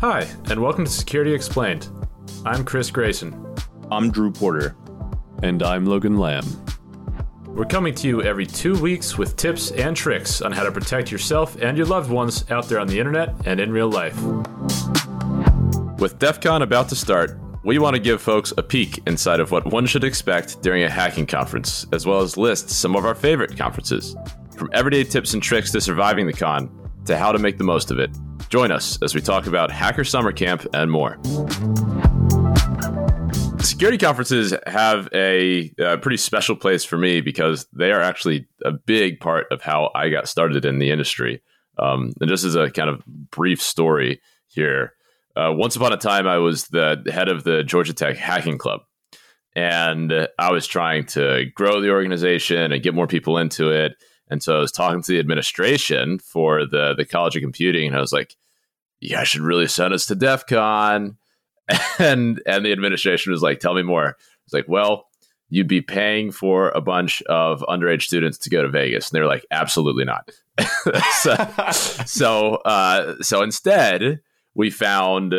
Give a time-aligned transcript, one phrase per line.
[0.00, 1.88] Hi, and welcome to Security Explained.
[2.46, 3.56] I'm Chris Grayson.
[3.90, 4.76] I'm Drew Porter.
[5.42, 6.46] And I'm Logan Lamb.
[7.48, 11.10] We're coming to you every two weeks with tips and tricks on how to protect
[11.10, 14.16] yourself and your loved ones out there on the internet and in real life.
[15.98, 19.50] With DEF CON about to start, we want to give folks a peek inside of
[19.50, 23.16] what one should expect during a hacking conference, as well as list some of our
[23.16, 24.14] favorite conferences.
[24.56, 26.70] From everyday tips and tricks to surviving the con,
[27.08, 28.10] to how to make the most of it.
[28.50, 31.18] Join us as we talk about Hacker Summer Camp and more.
[33.60, 38.72] Security conferences have a, a, pretty special place for me because they are actually a
[38.72, 41.42] big part of how I got started in the industry.
[41.78, 44.92] Um, and just as a kind of brief story here,
[45.34, 48.80] uh, once upon a time, I was the head of the Georgia Tech Hacking Club.
[49.56, 53.92] And I was trying to grow the organization and get more people into it.
[54.30, 57.96] And so I was talking to the administration for the, the College of Computing, and
[57.96, 58.36] I was like,
[59.00, 61.16] yeah, I should really send us to DEF CON.
[61.98, 64.16] And, and the administration was like, tell me more.
[64.46, 65.08] It's like, well,
[65.50, 69.10] you'd be paying for a bunch of underage students to go to Vegas.
[69.10, 70.30] And they were like, absolutely not.
[71.20, 71.36] so,
[72.06, 74.20] so, uh, so instead,
[74.54, 75.34] we found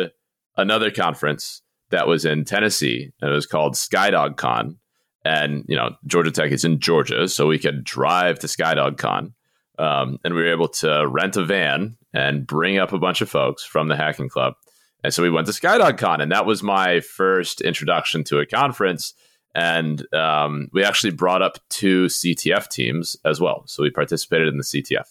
[0.56, 4.78] another conference that was in Tennessee, and it was called Skydog Con.
[5.24, 9.34] And you know, Georgia Tech is in Georgia, so we could drive to Skydog Con,
[9.78, 13.28] um, and we were able to rent a van and bring up a bunch of
[13.28, 14.54] folks from the Hacking Club.
[15.02, 18.46] And so we went to Skydog Con, and that was my first introduction to a
[18.46, 19.14] conference.
[19.54, 23.64] And um, we actually brought up two CTF teams as well.
[23.66, 25.06] So we participated in the CTF.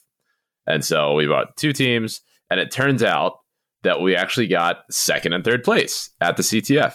[0.65, 3.39] And so we brought two teams, and it turns out
[3.83, 6.93] that we actually got second and third place at the CTF.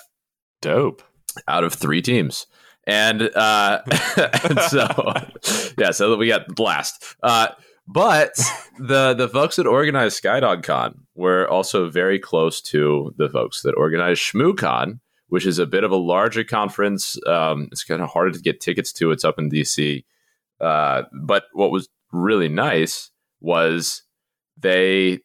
[0.62, 1.02] Dope.
[1.48, 2.46] Out of three teams.
[2.86, 3.82] And, uh,
[4.16, 4.86] and so,
[5.78, 7.16] yeah, so we got the blast.
[7.22, 7.48] Uh,
[7.86, 8.34] but
[8.78, 14.22] the the folks that organized SkydogCon were also very close to the folks that organized
[14.22, 17.18] ShmooCon, which is a bit of a larger conference.
[17.26, 19.10] Um, it's kind of harder to get tickets to.
[19.10, 20.04] It's up in DC.
[20.60, 23.10] Uh, but what was really nice
[23.40, 24.02] was
[24.56, 25.20] they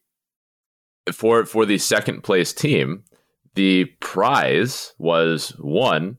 [1.14, 3.04] for for the second place team,
[3.56, 6.19] the prize was one,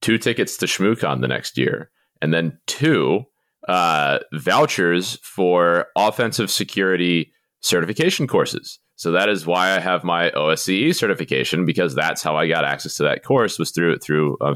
[0.00, 1.90] two tickets to ShmooCon the next year,
[2.20, 3.24] and then two
[3.68, 8.78] uh, vouchers for offensive security certification courses.
[8.96, 12.96] So that is why I have my OSCE certification because that's how I got access
[12.96, 14.54] to that course was through through um.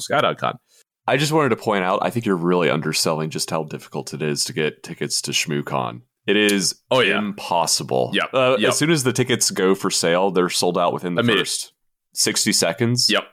[1.07, 4.23] I just wanted to point out, I think you're really underselling just how difficult it
[4.23, 6.03] is to get tickets to ShmooCon.
[6.27, 8.11] It is oh yeah impossible.
[8.15, 8.35] Yep.
[8.35, 8.71] Uh, yep.
[8.71, 11.73] As soon as the tickets go for sale, they're sold out within the first
[12.13, 13.09] sixty seconds.
[13.11, 13.25] Yep.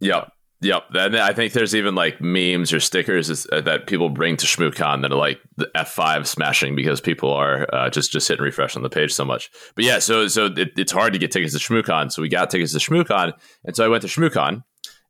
[0.00, 0.32] Yep.
[0.62, 0.94] Yep.
[0.94, 5.02] And I think there's even like memes or stickers uh, that people bring to ShmooCon
[5.02, 8.84] that are like the F5 smashing because people are uh, just just hitting refresh on
[8.84, 9.50] the page so much.
[9.74, 12.12] But yeah, so so it, it's hard to get tickets to ShmooCon.
[12.12, 13.32] So we got tickets to ShmooCon,
[13.64, 14.62] and so I went to ShmooCon,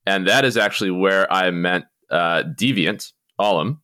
[0.07, 3.81] and that is actually where I met uh, Deviant Ollam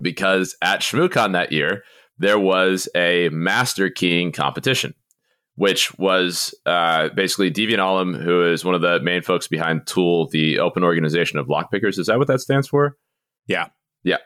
[0.00, 1.84] because at ShmooCon that year
[2.18, 4.94] there was a master keying competition,
[5.56, 10.28] which was uh, basically Deviant Ollam, who is one of the main folks behind TOOOL,
[10.28, 11.98] the open organization of lockpickers.
[11.98, 12.96] Is that what that stands for?
[13.46, 13.68] Yeah.
[14.04, 14.18] Yeah.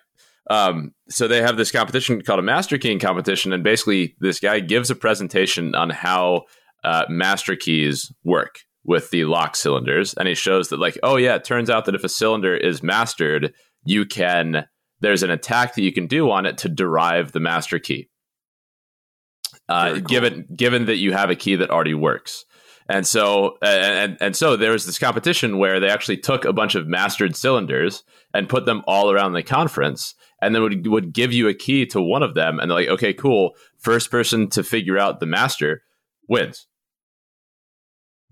[0.51, 4.59] Um, so they have this competition called a master keying competition, and basically this guy
[4.61, 6.43] gives a presentation on how
[6.83, 11.37] uh, master keys work with the lock cylinders, and he shows that like, oh yeah,
[11.37, 13.53] it turns out that if a cylinder is mastered,
[13.85, 14.67] you can
[15.01, 18.09] there's an attack that you can do on it to derive the master key.
[19.71, 20.01] Uh, cool.
[20.01, 22.45] Given given that you have a key that already works,
[22.89, 26.75] and so and and so there was this competition where they actually took a bunch
[26.75, 28.03] of mastered cylinders
[28.35, 31.87] and put them all around the conference, and then would would give you a key
[31.87, 35.27] to one of them, and they're like, okay, cool, first person to figure out the
[35.27, 35.83] master
[36.29, 36.67] wins.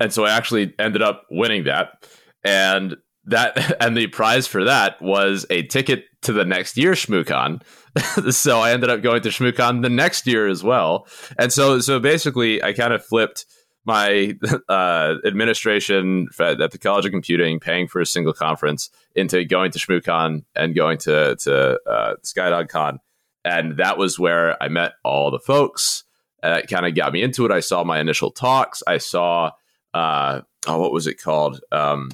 [0.01, 2.09] And so I actually ended up winning that,
[2.43, 7.63] and that and the prize for that was a ticket to the next year ShmooCon.
[8.31, 11.07] so I ended up going to ShmooCon the next year as well.
[11.39, 13.47] And so so basically I kind of flipped
[13.85, 14.37] my
[14.69, 19.79] uh, administration at the College of Computing, paying for a single conference, into going to
[19.79, 22.99] ShmooCon and going to to uh, SkydogCon,
[23.45, 26.05] and that was where I met all the folks.
[26.43, 27.51] It kind of got me into it.
[27.51, 28.83] I saw my initial talks.
[28.87, 29.51] I saw
[29.95, 31.61] uh, oh, what was it called?
[31.73, 32.11] Um,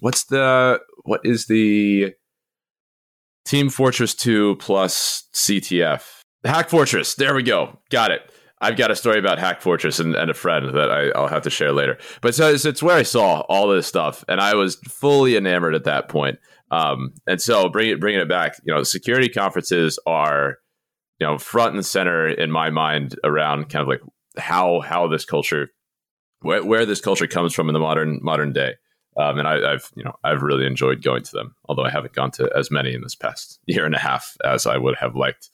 [0.00, 2.14] what's the what is the
[3.48, 6.04] Team Fortress 2 plus CTF.
[6.44, 7.14] Hack Fortress.
[7.14, 7.78] There we go.
[7.88, 8.30] Got it.
[8.60, 11.44] I've got a story about Hack Fortress and, and a friend that I, will have
[11.44, 11.96] to share later.
[12.20, 15.74] But so it's, it's, where I saw all this stuff, and I was fully enamored
[15.74, 16.38] at that point.
[16.70, 20.56] Um, and so bring it, bringing it back, you know, security conferences are,
[21.18, 24.02] you know, front and center in my mind around kind of like
[24.36, 25.68] how how this culture
[26.40, 28.74] where, where this culture comes from in the modern modern day.
[29.18, 32.14] Um, and I, have you know I've really enjoyed going to them, although I haven't
[32.14, 35.16] gone to as many in this past year and a half as I would have
[35.16, 35.50] liked.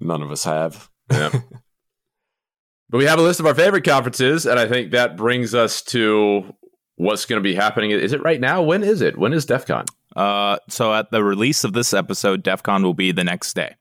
[0.00, 0.90] None of us have.
[1.10, 1.30] Yeah.
[2.90, 5.82] but we have a list of our favorite conferences, and I think that brings us
[5.82, 6.52] to
[6.96, 7.92] what's going to be happening.
[7.92, 8.62] Is it right now?
[8.62, 9.16] When is it?
[9.16, 9.84] When is DEF CON?
[10.16, 13.76] Uh, so at the release of this episode, DEF CON will be the next day.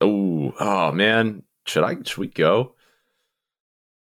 [0.00, 1.96] Oh, oh man, should I?
[2.02, 2.74] Should we go?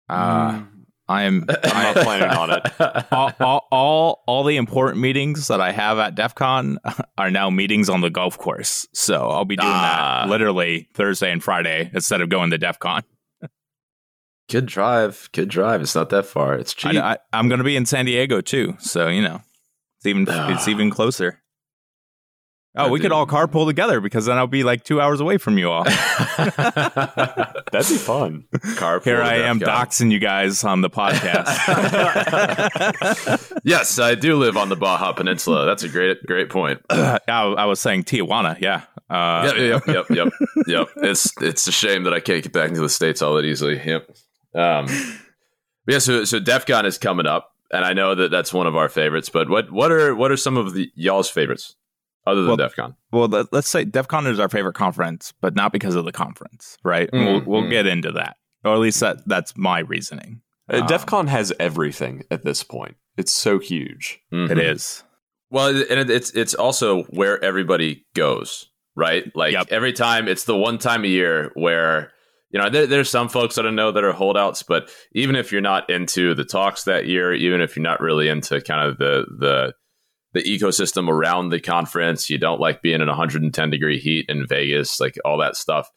[0.08, 0.64] Uh,
[1.08, 1.44] I am.
[1.64, 2.72] I'm not planning on it.
[3.12, 6.78] all, all, all, all the important meetings that I have at DEF CON
[7.18, 8.86] are now meetings on the golf course.
[8.94, 10.22] So I'll be doing Ah.
[10.24, 13.02] that literally Thursday and Friday instead of going to DEF CON.
[14.50, 15.80] Good drive, good drive.
[15.80, 16.54] It's not that far.
[16.54, 16.94] It's cheap.
[16.96, 18.76] I, I, I'm going to be in San Diego too.
[18.78, 19.40] So, you know,
[19.98, 20.70] it's even, it's Ah.
[20.70, 21.40] even closer.
[22.76, 25.38] Oh, That we could all carpool together because then I'll be like two hours away
[25.38, 25.84] from you all.
[26.44, 28.46] That'd be fun.
[28.52, 29.76] Carpool Here I am DEF CON.
[29.86, 31.46] doxing you guys on the podcast.
[33.64, 35.66] yes, I do live on the Baja Peninsula.
[35.66, 36.80] That's a great, great point.
[36.90, 38.82] I, I was saying Tijuana, yeah.
[39.08, 40.28] Uh, yep, yep, yep, yep,
[40.66, 40.88] yep.
[40.96, 43.80] It's it's a shame that I can't get back into the states all that easily.
[43.84, 44.08] Yep.
[44.54, 44.86] Um,
[45.86, 45.98] yeah.
[45.98, 48.88] So so DEF CON is coming up, and I know that that's one of our
[48.88, 49.28] favorites.
[49.28, 51.76] But what what are what are some of the y'all's favorites
[52.26, 52.94] other than Well- DEF CON?
[53.12, 56.12] Well, let, let's say DEF CON is our favorite conference, but not because of the
[56.12, 57.08] conference, right?
[57.12, 57.70] And Mm, we'll, we'll mm.
[57.70, 60.40] get into that, or at least that that's my reasoning.
[60.72, 62.96] Uh, Um, DEF CON has everything at this point.
[63.16, 64.20] It's so huge.
[64.32, 64.50] Mhm.
[64.50, 65.04] It is.
[65.50, 68.66] Well, and it, it's it's also where everybody goes,
[68.96, 69.24] right?
[69.36, 69.68] Like Yep.
[69.70, 72.10] every time, it's the one time a year where
[72.50, 75.52] you know there, there's some folks that I know that are holdouts, but even if
[75.52, 78.98] you're not into the talks that year, even if you're not really into kind of
[78.98, 79.74] the the
[80.34, 85.00] the ecosystem around the conference, you don't like being in 110 degree heat in Vegas,
[85.00, 85.90] like all that stuff.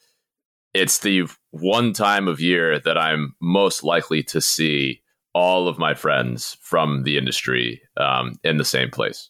[0.73, 5.01] It's the one time of year that I'm most likely to see
[5.33, 9.29] all of my friends from the industry um, in the same place.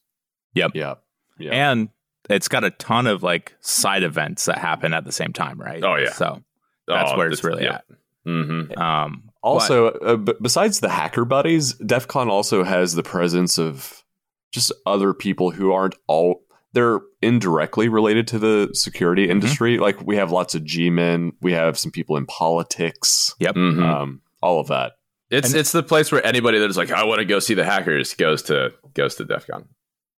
[0.54, 1.04] Yep Yep.
[1.39, 1.51] Yeah.
[1.51, 1.89] And
[2.30, 5.83] it's got a ton of like side events that happen at the same time, right?
[5.83, 6.12] Oh, yeah.
[6.12, 6.44] So
[6.88, 7.86] that's where it's really at.
[8.27, 8.77] Mm-hmm.
[8.77, 14.04] Um, Also, uh, b- besides the hacker buddies, DEF CON also has the presence of
[14.51, 16.41] just other people who aren't all
[16.73, 19.77] they're indirectly related to the security industry.
[19.79, 23.83] Like we have lots of G men, we have some people in politics, Mhm.
[23.83, 24.94] um, all of that.
[25.29, 27.65] it's and- it's the place where anybody that's like, I want to go see the
[27.65, 29.67] hackers goes to goes to DEF CON.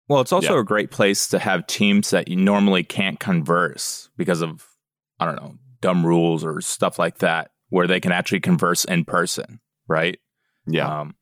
[0.07, 0.59] Well, it's also Yeah.
[0.61, 4.65] a great place to have teams that you normally can't converse because of,
[5.19, 9.05] I don't know, dumb rules or stuff like that, where they can actually converse in
[9.05, 10.19] person, right?
[10.67, 11.15] Yeah, Um,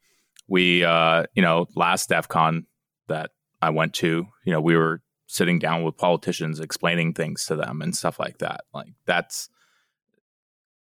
[0.50, 2.66] we, uh, you know, last DEF CON
[3.08, 3.32] that
[3.62, 7.82] I went to, you know, we were sitting down with politicians explaining things to them
[7.82, 8.62] and stuff like that.
[8.74, 9.50] Like that's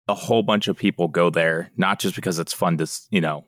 [0.09, 3.47] a whole bunch of people go there, not just because it's fun to, you know,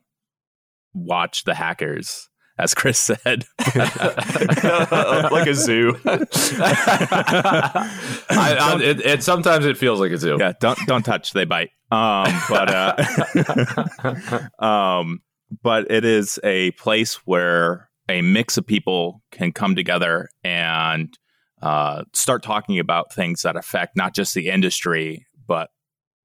[0.95, 2.29] watch the hackers,
[2.59, 3.45] as Chris said.
[3.75, 5.99] like a zoo.
[6.05, 7.87] I,
[8.31, 10.37] I, it, it sometimes it feels like a zoo.
[10.39, 11.71] yeah, don't don't touch, they bite.
[11.91, 15.21] Um, but uh, um,
[15.63, 21.17] but it is a place where a mix of people can come together and
[21.63, 25.71] uh, start talking about things that affect not just the industry, but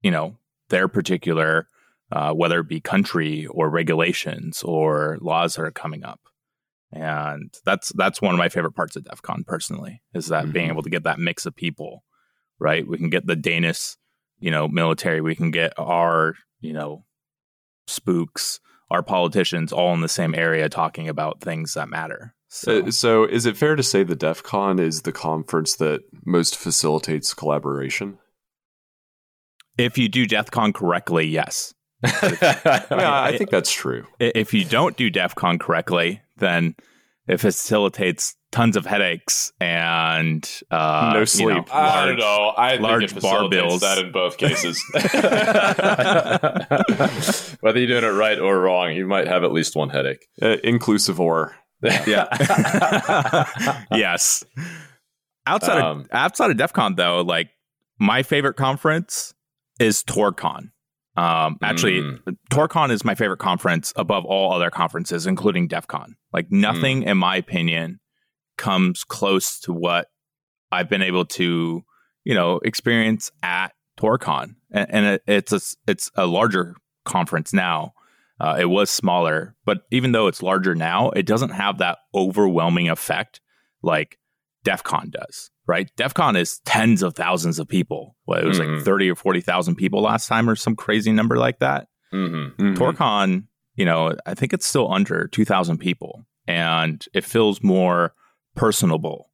[0.02, 0.36] you know
[0.68, 1.68] their particular,
[2.12, 6.20] uh, whether it be country or regulations or laws that are coming up.
[6.92, 10.68] And that's that's one of my favorite parts of DEF CON personally is that being
[10.68, 10.72] Mhm.
[10.72, 12.04] able to get that mix of people,
[12.58, 12.86] right?
[12.86, 13.96] We can get the Danish,
[14.38, 17.04] you know, military, we can get our, you know,
[17.86, 18.60] spooks,
[18.92, 22.34] our politicians all in the same area talking about things that matter.
[22.48, 26.02] So Uh, so, is it fair to say the DEF CON is the conference that
[26.24, 28.18] most facilitates collaboration?
[29.78, 31.72] if you do DEF CON correctly, yes.
[32.04, 34.06] Yeah, I think that's true.
[34.20, 36.74] If you don't do DEF CON correctly, then
[37.26, 41.74] it facilitates tons of headaches and uh, No you know, sleep.
[41.74, 42.48] I large- don't know.
[42.56, 43.80] I large think it bar bills.
[43.80, 44.82] that in both cases.
[47.60, 50.26] Whether you're doing it right or wrong, you might have at least one headache.
[50.40, 52.28] Uh, inclusive or Yeah.
[53.92, 54.44] yes.
[55.46, 57.50] Outside Um, of outside of DEF CON though, like
[57.98, 59.34] my favorite conference
[59.80, 60.70] is ToorCon.
[61.16, 62.36] Um, actually, Mm.
[62.50, 66.16] ToorCon is my favorite conference above all other conferences, including DEF CON.
[66.32, 68.00] Like nothing, in my opinion,
[68.56, 70.08] comes close to what
[70.70, 71.82] I've been able to,
[72.24, 77.92] you know, experience at ToorCon, and, and it, it's a it's a larger conference now.
[78.40, 82.88] Uh, it was smaller, but even though it's larger now, it doesn't have that overwhelming
[82.88, 83.40] effect
[83.82, 84.18] like
[84.64, 85.50] DEF CON does.
[85.66, 85.90] Right?
[85.96, 88.16] DEF CON is tens of thousands of people.
[88.26, 88.76] Well, it was Mhm.
[88.76, 91.86] like thirty or forty thousand people last time, or some crazy number like that.
[92.12, 92.56] Mhm.
[92.56, 92.76] Mhm.
[92.76, 93.44] ToorCon
[93.74, 98.12] you know, I think it's still under 2,000 people and it feels more
[98.54, 99.30] personable.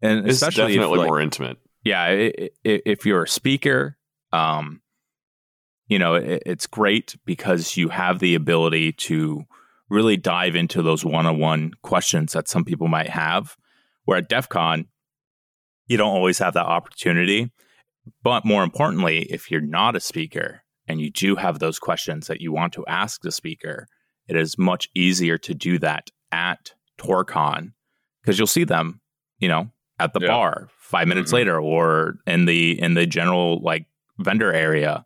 [0.00, 1.58] And It's especially definitely if, like, more intimate.
[1.84, 2.32] yeah, i-
[2.66, 3.98] i- if you're a speaker,
[4.32, 4.80] um,
[5.86, 9.44] you know, it, it's great because you have the ability to
[9.88, 13.56] really dive into those one-on-one questions that some people might have.
[14.04, 14.86] Where at DEF CON,
[15.86, 17.52] you don't always have that opportunity.
[18.22, 22.40] But more importantly, if you're not a speaker and you do have those questions that
[22.40, 23.86] you want to ask the speaker,
[24.26, 27.74] it is much easier to do that at ToorCon
[28.22, 29.00] because you'll see them,
[29.38, 30.28] you know, at the Yeah.
[30.28, 31.34] bar five minutes Mhm.
[31.34, 33.86] later or in the in the general like
[34.18, 35.04] vendor area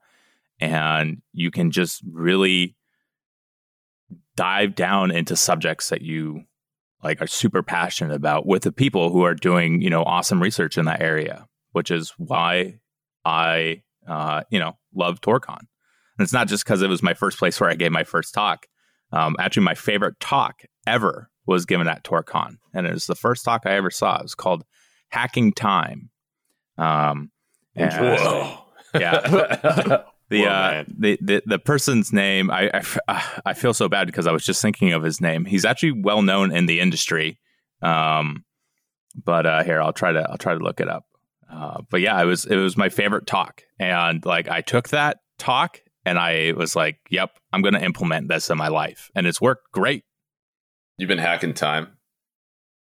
[0.60, 2.74] and you can just really
[4.36, 6.44] dive down into subjects that you
[7.02, 10.76] like are super passionate about with the people who are doing you know awesome research
[10.76, 12.74] in that area which is why
[13.24, 15.68] i uh, you know love toorcon and
[16.20, 18.66] it's not just because it was my first place where i gave my first talk
[19.12, 23.44] um, actually my favorite talk ever was given at toorcon and it was the first
[23.44, 24.16] talk i ever saw.
[24.18, 24.64] It was called
[25.08, 26.10] hacking time.
[26.76, 27.30] Um,
[27.74, 28.58] and- Interesting.
[29.00, 30.02] yeah.
[30.28, 33.88] The, Whoa, uh, the the the person's name I, I f- uh, I feel so
[33.88, 35.44] bad because I was just thinking of his name.
[35.44, 37.38] He's actually well known in the industry.
[37.80, 38.44] Um,
[39.14, 41.04] but uh, here I'll try to I'll try to look it up.
[41.48, 45.18] Uh, but yeah, it was it was my favorite talk, and like I took that
[45.38, 49.28] talk and I was like, "Yep, I'm going to implement this in my life," and
[49.28, 50.02] it's worked great,
[50.98, 51.88] You've been hacking time.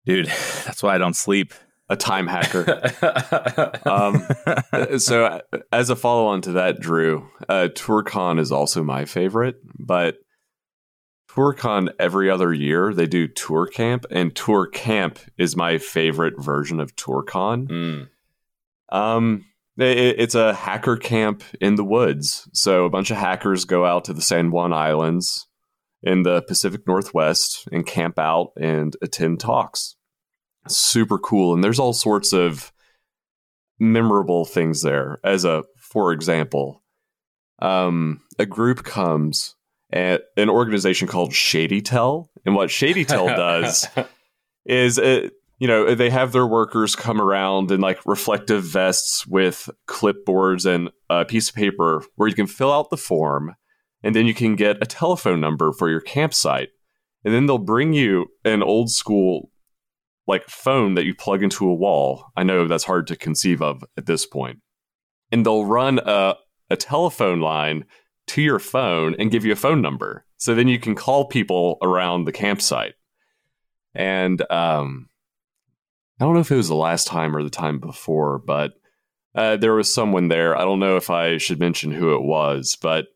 [0.06, 0.26] dude.
[0.66, 1.54] That's why I don't sleep.
[1.92, 2.84] A time hacker.
[3.90, 4.24] um,
[5.00, 10.18] so, as a follow on to that, Drew, uh, ToorCon is also my favorite, but
[11.32, 17.68] ToorCon every other year they do ToorCamp, and ToorCamp is my favorite version of ToorCon.
[17.68, 18.10] Mm.
[18.90, 19.46] Um,
[19.78, 22.48] it, it's a hacker camp in the woods.
[22.54, 25.48] So a bunch of hackers go out to the San Juan Islands
[26.02, 29.96] in the Pacific Northwest and camp out and attend talks.
[30.68, 32.72] Super cool, and there's all sorts of
[33.80, 35.20] memorable things there.
[35.24, 36.84] As a for example,
[37.60, 39.56] um, a group comes
[39.92, 43.88] at an organization called ShadyTel, and what ShadyTel does
[44.66, 49.70] is it you know they have their workers come around in like reflective vests with
[49.88, 53.56] clipboards and a piece of paper where you can fill out the form
[54.04, 56.70] and then you can get a telephone number for your campsite.
[57.26, 59.52] And then they'll bring you an old school
[60.28, 62.32] like phone that you plug into a wall.
[62.38, 64.60] I know that's hard to conceive of at this point.
[65.32, 66.36] And they'll run a,
[66.70, 67.86] a telephone line
[68.28, 70.26] to your phone and give you a phone number.
[70.38, 72.94] So then you can call people around the campsite.
[73.96, 75.10] And um,
[76.20, 78.74] I don't know if it was the last time or the time before, but
[79.36, 80.58] uh, there was someone there.
[80.58, 83.08] I don't know if I should mention who it was, but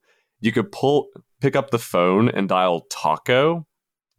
[0.44, 1.08] you could pull,
[1.40, 3.66] pick up the phone and dial taco,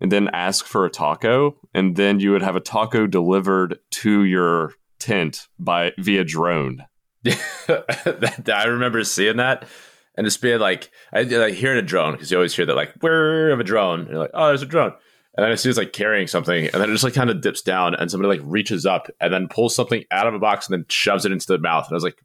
[0.01, 4.25] and then ask for a taco, and then you would have a taco delivered to
[4.25, 6.87] your tent by via drone.
[7.27, 9.69] I remember seeing that
[10.17, 12.95] and just being like, I like hearing a drone because you always hear that like,
[13.01, 14.01] where of a drone?
[14.01, 14.93] And you're like, oh, there's a drone.
[15.37, 17.61] And then I see like carrying something, and then it just like kind of dips
[17.61, 20.75] down, and somebody like reaches up and then pulls something out of a box and
[20.75, 21.87] then shoves it into the mouth.
[21.87, 22.23] And I was like,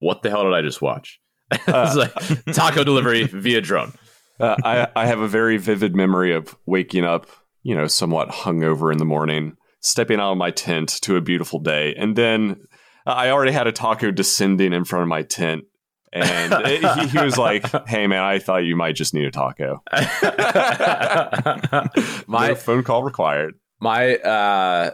[0.00, 1.20] what the hell did I just watch?
[1.52, 2.12] it was like
[2.54, 3.92] taco delivery via drone.
[4.40, 7.26] Uh, I, I have a very vivid memory of waking up,
[7.62, 11.58] you know, somewhat hungover in the morning, stepping out of my tent to a beautiful
[11.58, 12.60] day, and then
[13.06, 15.64] I already had a taco descending in front of my tent,
[16.12, 19.30] and it- he, he was like, "Hey, man, I thought you might just need a
[19.30, 19.82] taco."
[22.26, 23.54] My no phone call required.
[23.80, 24.90] my uh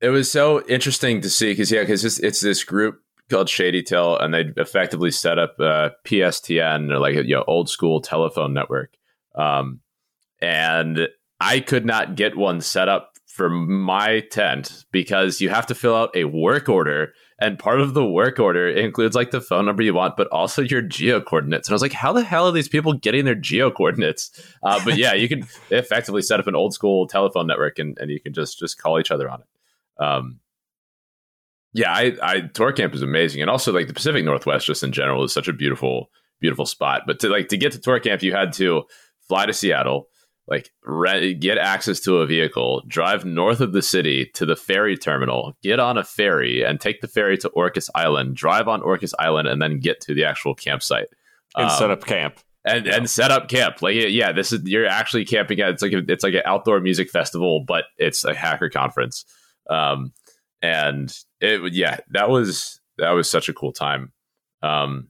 [0.00, 3.00] it was so interesting to see because yeah because it's, it's this group
[3.32, 7.68] called ShadyTel and they effectively set up a pstn or like a you know old
[7.68, 8.94] school telephone network.
[9.34, 9.80] Um
[10.40, 11.08] and
[11.40, 15.94] i could not get one set up for my tent because you have to fill
[15.94, 19.82] out a work order and part of the work order includes like the phone number
[19.82, 21.66] you want but also your geo coordinates.
[21.66, 24.30] And i was like how the hell are these people getting their geo coordinates?
[24.62, 28.10] Uh, but yeah you can effectively set up an old school telephone network and, and
[28.10, 30.04] you can just just call each other on it.
[30.04, 30.40] Um
[31.72, 35.24] yeah i i toorcamp is amazing and also like the pacific northwest just in general
[35.24, 36.10] is such a beautiful
[36.40, 38.82] beautiful spot but to like to get to toorcamp you had to
[39.28, 40.08] fly to seattle
[40.48, 44.96] like re- get access to a vehicle, drive north of the city to the ferry
[44.96, 49.12] terminal, get on a ferry, and take the ferry to Orcas Island, drive on Orcas
[49.20, 51.06] Island, and then get to the actual campsite
[51.56, 52.40] And Um, set up camp.
[52.64, 53.82] and and set up camp.
[53.82, 56.42] Like yeah, yeah, this is you're actually camping at it's like a, it's like an
[56.44, 59.24] outdoor music festival, but it's a hacker conference.
[59.70, 60.12] Um,
[60.62, 64.12] and it yeah, that was that was such a cool time.
[64.62, 65.08] Um,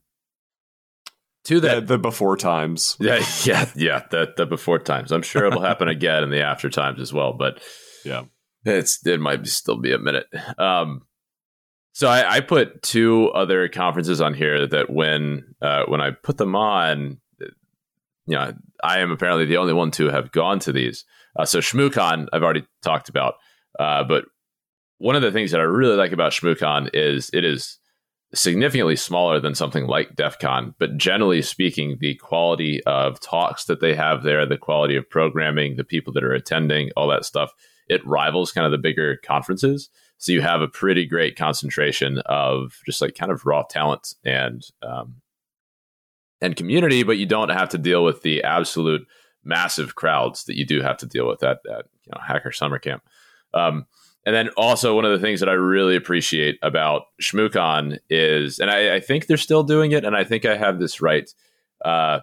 [1.45, 2.97] to that the, the before times.
[3.01, 4.03] Yeah, yeah, yeah.
[4.11, 5.13] The the before times.
[5.13, 7.33] I'm sure it'll happen again in the after times as well.
[7.33, 7.61] But
[8.05, 8.25] Yeah.
[8.65, 10.27] it's it might still be a minute.
[10.59, 11.03] Um,
[11.95, 16.39] so I, I put two other conferences on here that when uh, when I put
[16.39, 21.05] them on, you know, I am apparently the only one to have gone to these.
[21.37, 23.35] Uh, so ShmooCon, I've already talked about,
[23.81, 24.25] uh, but
[25.03, 27.79] one of the things that I really like about ShmooCon is it is
[28.35, 33.81] significantly smaller than something like DEF CON, but generally speaking, the quality of talks that
[33.81, 37.53] they have there, the quality of programming, the people that are attending, all that stuff,
[37.89, 39.91] it rivals kind of the bigger conferences.
[40.19, 44.63] So you have a pretty great concentration of just like kind of raw talent and
[44.85, 45.17] um,
[46.41, 49.05] and community, but you don't have to deal with the absolute
[49.43, 52.79] massive crowds that you do have to deal with at, at you know Hacker Summer
[52.79, 53.03] Camp.
[53.53, 53.87] Um,
[54.25, 58.71] and then also one of the things that I really appreciate about ShmooCon is, and
[58.71, 61.29] I, I think they're still doing it, and I think I have this right.
[61.85, 62.21] Uh,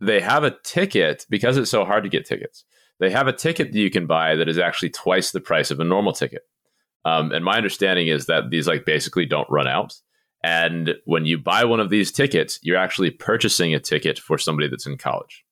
[0.00, 2.64] they have a ticket because it's so hard to get tickets.
[3.00, 5.80] They have a ticket that you can buy that is actually twice the price of
[5.80, 6.42] a normal ticket.
[7.04, 9.94] Um, and my understanding is that these like basically don't run out.
[10.42, 14.68] And when you buy one of these tickets, you're actually purchasing a ticket for somebody
[14.68, 15.44] that's in college.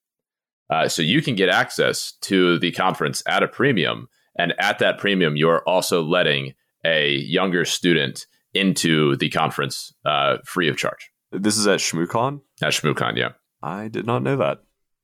[0.71, 4.09] Uh, so you can get access to the conference at a premium.
[4.39, 6.55] And at that premium, you're also letting
[6.85, 11.11] a younger student into the conference uh, free of charge.
[11.33, 12.41] This is at ShmooCon?
[12.63, 13.31] At ShmooCon, yeah.
[13.63, 14.63] I did not know that.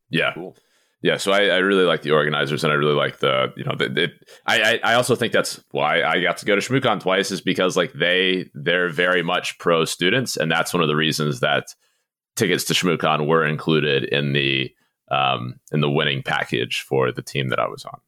[0.08, 0.32] Yeah.
[0.34, 0.56] Cool.
[1.02, 3.74] Yeah, so I, I, really like the organizers, and I really like the you know
[3.76, 4.08] the, the
[4.46, 7.76] I, I also think that's why I got to go to ShmooCon twice is because
[7.76, 11.66] like they they're very much pro students, and that's one of the reasons that
[12.36, 14.70] tickets to ShmooCon were included in the
[15.10, 18.00] um, in the winning package for the team that I was on.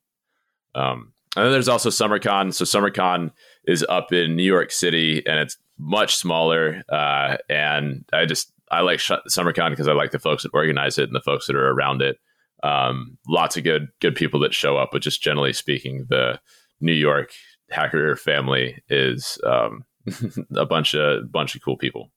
[0.74, 2.52] Um, and then there's also SummerCon.
[2.52, 3.30] So SummerCon
[3.66, 6.82] is up in New York City, and it's much smaller.
[6.88, 10.98] Uh, and I just I like sh- SummerCon because I like the folks that organize
[10.98, 12.18] it and the folks that are around it
[12.62, 16.40] um, lots of good good people that show up, but just generally speaking, the
[16.80, 17.30] New York
[17.70, 19.84] hacker family is um,
[20.56, 22.12] a bunch of bunch of cool people.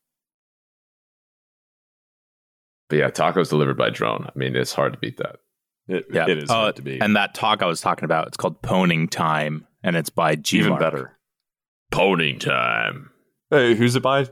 [2.89, 4.25] But yeah, tacos delivered by drone.
[4.25, 5.37] I mean, it's hard to beat that.
[5.89, 6.27] It, Yeah.
[6.29, 6.99] it is Uh, hard to be.
[7.01, 10.59] And that talk I was talking about, it's called Pwning Time, and it's by G
[10.59, 10.79] Even Mark.
[10.81, 11.17] better.
[11.91, 13.09] Pwning time.
[13.49, 14.27] Hey, who's it by?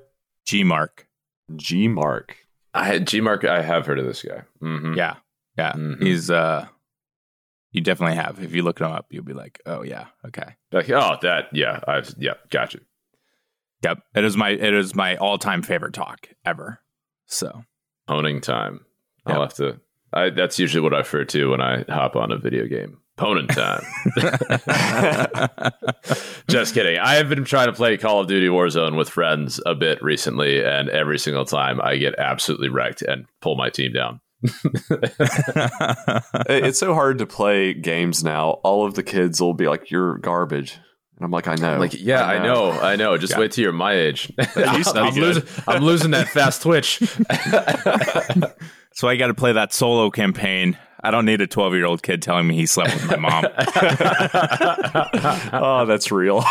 [0.45, 1.07] G Mark.
[1.55, 2.37] G Mark.
[2.73, 3.43] I had G Mark.
[3.43, 4.43] I have heard of this guy.
[4.59, 5.15] hmm Yeah,
[5.57, 5.73] yeah.
[5.73, 6.01] Mhm.
[6.03, 6.67] He's uh,
[7.71, 8.39] you definitely have.
[8.43, 10.55] If you look him up, you'll be like, oh yeah, okay.
[10.71, 11.45] Like, oh, that.
[11.53, 12.13] Yeah, I've.
[12.19, 12.79] Yeah, gotcha.
[13.83, 13.99] Yep.
[14.15, 16.79] It is my it is my all time favorite talk ever.
[17.25, 17.63] So
[18.07, 18.81] Pwning time.
[19.25, 19.79] I'll have to.
[20.13, 22.97] I, that's usually what I refer to when I hop on a video game.
[23.17, 23.81] Pwning time.
[26.49, 26.99] Just kidding.
[26.99, 30.63] I have been trying to play Call of Duty Warzone with friends a bit recently,
[30.63, 34.21] and every single time I get absolutely wrecked and pull my team down.
[36.49, 38.51] It's so hard to play games now.
[38.63, 40.73] All of the kids will be like, "You're garbage,"
[41.17, 43.17] and I'm like, "I know." Like, yeah, I know, I know.
[43.17, 43.39] Just Yeah.
[43.39, 44.31] wait till you're my age.
[44.37, 44.53] used
[44.89, 46.99] to be I'm, losing, I'm losing that fast twitch.
[48.97, 50.75] so I got to play that solo campaign.
[51.03, 53.45] I don't need a 12 year old kid telling me he slept with my mom.
[55.53, 56.43] oh, that's real.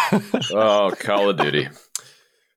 [0.52, 1.66] oh, Call of Duty.
[1.66, 1.72] All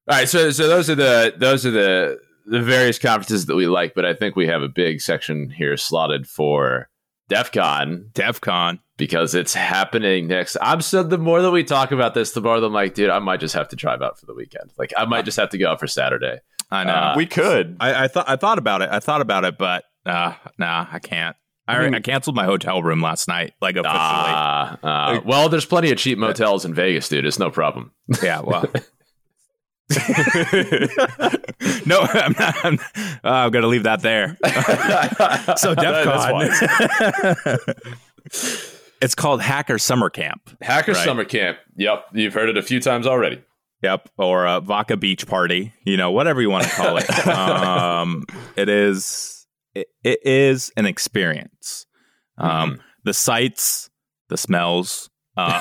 [0.07, 3.95] right, so so those are the those are the the various conferences that we like,
[3.95, 6.87] but I think we have a big section here slotted for
[7.27, 8.81] DEF CON DEF CON.
[8.95, 10.55] because it's happening next.
[10.61, 13.09] I'm so the more that we talk about this, the more that I'm like, dude,
[13.09, 14.71] I might just have to drive out for the weekend.
[14.77, 16.41] Like I might just have to go out for Saturday.
[16.71, 16.93] I know.
[16.93, 17.77] Uh, we could.
[17.79, 18.89] I, I thought I thought about it.
[18.91, 21.35] I thought about it, but uh, nah, I can't.
[21.67, 23.93] I, I mean- I canceled my hotel room last night, like officially.
[23.95, 27.25] Ah, uh, well, there's plenty of cheap motels in Vegas, dude.
[27.25, 27.91] It's no problem.
[28.23, 28.65] yeah, well.
[31.87, 32.55] no, I'm not.
[32.63, 34.37] I'm, uh, I'm going to leave that there.
[35.57, 36.49] so DEF CON.
[39.01, 40.41] it's called Hacker Summer Camp.
[40.61, 41.03] Hacker Right.
[41.03, 41.57] Summer Camp.
[41.75, 43.41] Yep, you've heard it a few times already.
[43.81, 45.73] Yep, or a Vaca Beach Party.
[45.85, 47.27] You know, whatever you want to call it.
[47.27, 49.47] um, it is.
[49.73, 51.85] It, it is an experience.
[52.37, 53.89] Um, The sights,
[54.29, 55.09] the smells.
[55.37, 55.59] Uh,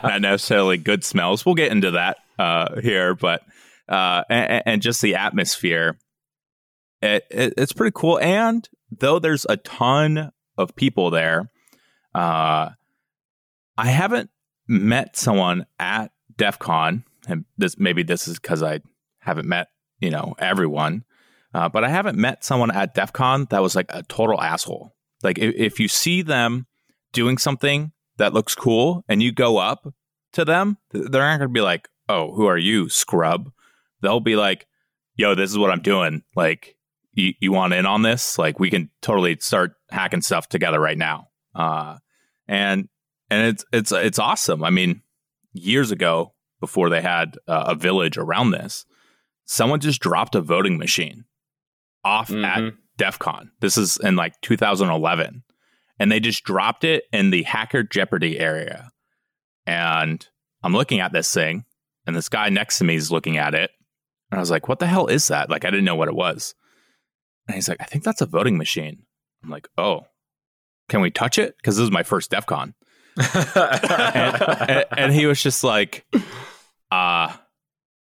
[0.04, 1.44] not necessarily good smells.
[1.44, 3.42] We'll get into that uh, here, but
[3.88, 5.98] uh, and, and just the atmosphere.
[7.00, 8.20] It, it, it's pretty cool.
[8.20, 11.50] And though there's a ton of people there,
[12.14, 12.70] uh,
[13.76, 14.30] I haven't
[14.68, 18.80] met someone at DEF CON, and this maybe this is because I
[19.20, 19.68] haven't met
[20.00, 21.04] you know everyone,
[21.54, 24.94] uh, but I haven't met someone at DEF CON that was like a total asshole.
[25.22, 26.66] Like if, if you see them
[27.12, 29.86] doing something that looks cool and you go up
[30.32, 33.50] to them, they're not going to be like, "Oh, who are you, scrub?"
[34.00, 34.66] They'll be like,
[35.16, 36.22] "Yo, this is what I'm doing.
[36.34, 36.76] Like,
[37.12, 38.38] you, you want in on this?
[38.38, 41.28] Like, we can totally start hacking stuff together right now.
[41.54, 41.98] Uh,
[42.48, 42.88] and
[43.30, 44.64] and it's it's it's awesome.
[44.64, 45.02] I mean,
[45.52, 48.84] years ago, before they had uh, a village around this,
[49.44, 51.24] someone just dropped a voting machine
[52.04, 52.44] off Mhm.
[52.44, 53.50] at DEF CON.
[53.60, 55.42] This is in like 2011.
[55.98, 58.90] And they just dropped it in the Hacker Jeopardy area.
[59.66, 60.26] And
[60.62, 61.64] I'm looking at this thing,
[62.06, 63.70] and this guy next to me is looking at it.
[64.30, 65.50] And I was like, what the hell is that?
[65.50, 66.54] Like, I didn't know what it was.
[67.46, 69.04] And he's like, I think that's a voting machine.
[69.44, 70.06] I'm like, oh,
[70.88, 71.56] can we touch it?
[71.56, 72.74] Because this is my first DEF CON.
[73.16, 76.06] And, and, and he was just like,
[76.90, 77.32] uh,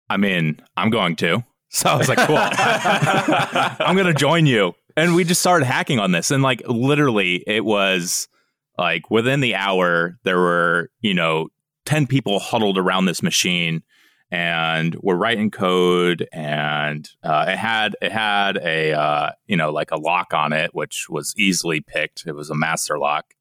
[0.10, 1.43] I mean, I'm going to.
[1.69, 2.38] So I was like, cool.
[2.39, 4.73] I'm going to join you.
[4.95, 6.31] And we just started hacking on this.
[6.31, 8.29] And like literally, it was
[8.77, 11.49] like within the hour, there were, you know,
[11.86, 13.84] 10 people huddled around this machine
[14.31, 19.91] and we're writing code and uh, it had it had a uh, you know like
[19.91, 23.35] a lock on it which was easily picked it was a master lock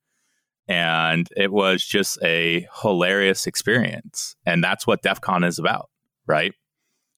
[0.68, 5.90] and it was just a hilarious experience and that's what def con is about
[6.26, 6.52] right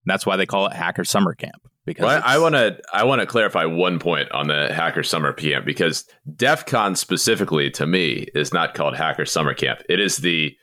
[0.05, 3.21] that's why they call it hacker summer camp because Well, I want to I want
[3.21, 6.05] to clarify one point on the Hacker Summer Camp because
[6.35, 9.83] DEF CON specifically to me is not called Hacker Summer Camp.
[9.89, 10.55] It is the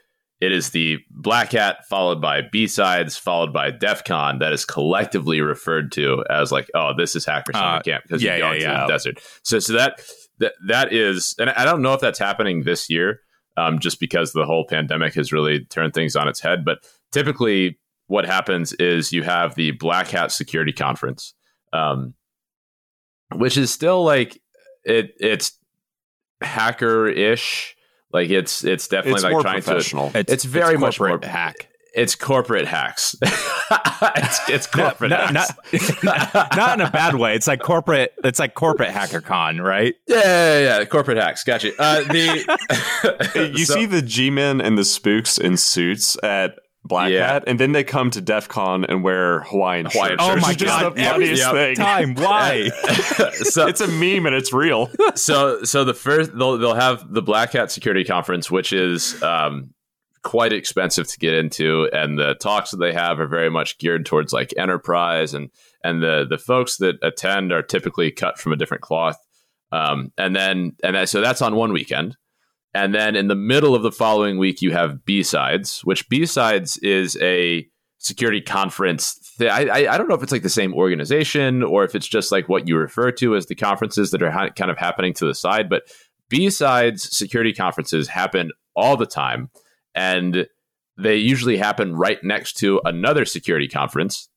[0.42, 4.66] it is the Black Hat followed by B sides followed by DEF CON that is
[4.66, 8.50] collectively referred to as like oh this is Hacker Summer Uh, Camp because yeah, you're
[8.50, 8.82] going yeah, to yeah.
[8.82, 9.20] the desert.
[9.44, 10.02] So so that
[10.44, 13.22] that that is and I don't know if that's happening this year
[13.58, 16.64] um, just because the whole pandemic has really turned things on its head.
[16.66, 16.80] But
[17.12, 21.34] typically, what happens is you have the Black Hat Security Conference,
[21.72, 22.14] um,
[23.36, 24.42] which is still like
[24.84, 25.14] it.
[25.20, 25.58] It's
[26.42, 27.76] hacker ish.
[28.12, 29.66] Like it's it's definitely It's like more trying to.
[29.66, 30.12] professional.
[30.14, 33.16] It's very much corporate more- hack It's corporate hacks.
[33.22, 36.04] it's, it's corporate not, hacks.
[36.04, 39.96] not, not in a bad way it's like corporate it's like corporate hacker con right
[40.08, 40.22] yeah,
[40.60, 41.44] yeah, yeah, corporate hacks.
[41.44, 41.72] Gotcha.
[41.80, 47.28] Uh, the you so- see the G-men and the spooks in suits at Black Yeah.
[47.34, 50.24] Hat, and then they come to DEF CON and wear Hawaiian, Hawaiian shirts.
[50.26, 50.44] shirts.
[50.44, 51.54] oh my It's just god the every funniest Yep.
[51.54, 51.76] thing.
[51.78, 52.70] time why
[53.44, 54.90] so It's a meme and it's real.
[55.16, 59.74] so so the first they'll they'll have the Black Hat Security Conference, which is um,
[60.24, 64.06] quite expensive to get into, and the talks that they have are very much geared
[64.06, 65.50] towards like enterprise, and
[65.84, 69.18] and the the folks that attend are typically cut from a different cloth.
[69.72, 72.18] Um, and then and that, so that's on one weekend,
[72.74, 76.26] and then in the middle of the following week you have B sides, which B
[76.26, 77.68] sides is a
[78.00, 79.16] security conference.
[79.38, 82.32] Th- I, I don't know if it's like the same organization or if it's just
[82.32, 85.26] like what you refer to as the conferences that are ha- kind of happening to
[85.26, 85.70] the side.
[85.70, 85.84] But
[86.30, 89.50] B sides security conferences happen all the time,
[89.96, 90.48] and
[90.98, 94.30] they usually happen right next to another security conference.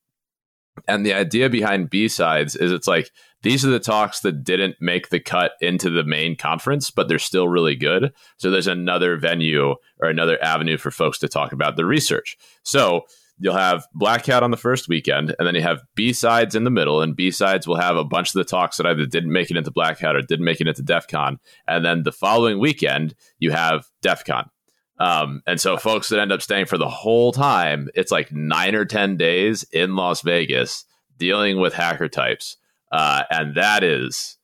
[0.86, 3.10] And the idea behind B sides is it's like
[3.42, 7.18] these are the talks that didn't make the cut into the main conference, but they're
[7.18, 8.12] still really good.
[8.38, 12.36] So there's another venue or another avenue for folks to talk about the research.
[12.62, 13.02] So
[13.38, 16.64] you'll have Black Hat on the first weekend, and then you have B sides in
[16.64, 19.32] the middle, and B sides will have a bunch of the talks that either didn't
[19.32, 21.38] make it into Black Hat or didn't make it into DEF CON.
[21.68, 24.50] And then the following weekend, you have DEF CON.
[24.98, 28.74] Um, and so folks that end up staying for the whole time, it's like nine
[28.74, 30.84] or 10 days in Las Vegas
[31.18, 32.56] dealing with hacker types.
[32.90, 34.36] Uh, and that is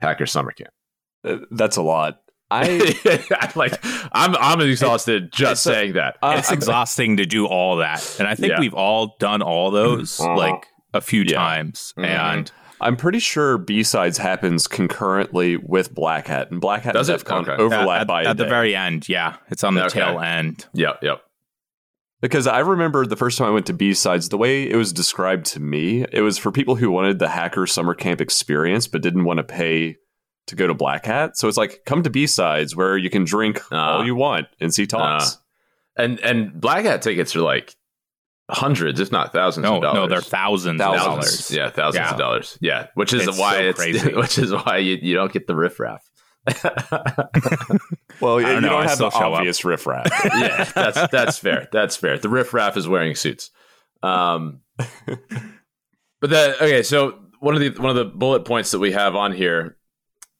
[0.00, 0.70] Hacker Summer Camp.
[1.24, 2.20] Uh, That's a lot.
[2.50, 2.94] I
[3.40, 3.78] I'm like,
[4.12, 6.16] I'm, I'm exhausted just it's a- saying that.
[6.22, 8.60] uh, it's exhausting to do all that and i think Yeah.
[8.60, 10.36] we've all done all those Uh-huh.
[10.36, 11.36] like a few Yeah.
[11.38, 12.04] times Mhm.
[12.04, 17.08] and I'm pretty sure B sides happens concurrently with Black Hat, and Black Hat Does
[17.08, 17.30] and it?
[17.30, 17.52] Okay.
[17.52, 18.50] overlap at, by a at the day.
[18.50, 20.00] very end yeah it's on the Okay.
[20.00, 21.22] tail end Yep, yep.
[22.20, 24.92] Because I remember the first time I went to B sides, the way it was
[24.92, 29.02] described to me, it was for people who wanted the hacker summer camp experience but
[29.02, 29.96] didn't want to pay
[30.46, 31.36] to go to Black Hat.
[31.36, 33.96] So it's like come to B sides where you can drink Ah.
[33.98, 35.38] all you want and see talks.
[35.96, 37.74] And and Black Hat tickets are like
[38.52, 39.96] hundreds, if not thousands no of dollars.
[39.96, 41.04] no they're thousands, of Thousands.
[41.06, 42.10] dollars Yeah, thousands Yeah.
[42.12, 42.58] of dollars.
[42.60, 44.14] Yeah, which is It's why so it's crazy.
[44.14, 46.02] which is why you, you don't get the riffraff.
[48.20, 49.38] well, you I don't, don't know, I have still the show up.
[49.38, 50.06] obvious riffraff.
[50.24, 51.68] yeah, that's that's fair.
[51.72, 52.18] That's fair.
[52.18, 53.50] The riffraff is wearing suits.
[54.02, 54.60] Um,
[55.06, 59.14] but the okay, so one of the one of the bullet points that we have
[59.14, 59.76] on here,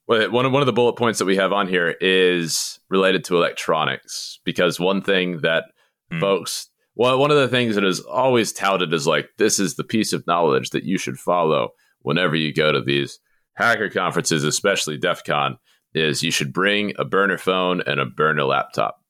[0.06, 3.36] one of one of the bullet points that we have on here is related to
[3.36, 5.64] electronics because one thing that
[6.10, 6.20] Hmm.
[6.20, 9.84] folks, well, one of the things that is always touted is like this is the
[9.84, 13.18] piece of knowledge that you should follow whenever you go to these
[13.54, 15.58] hacker conferences, especially DEF CON,
[15.94, 19.02] is you should bring a burner phone and a burner laptop.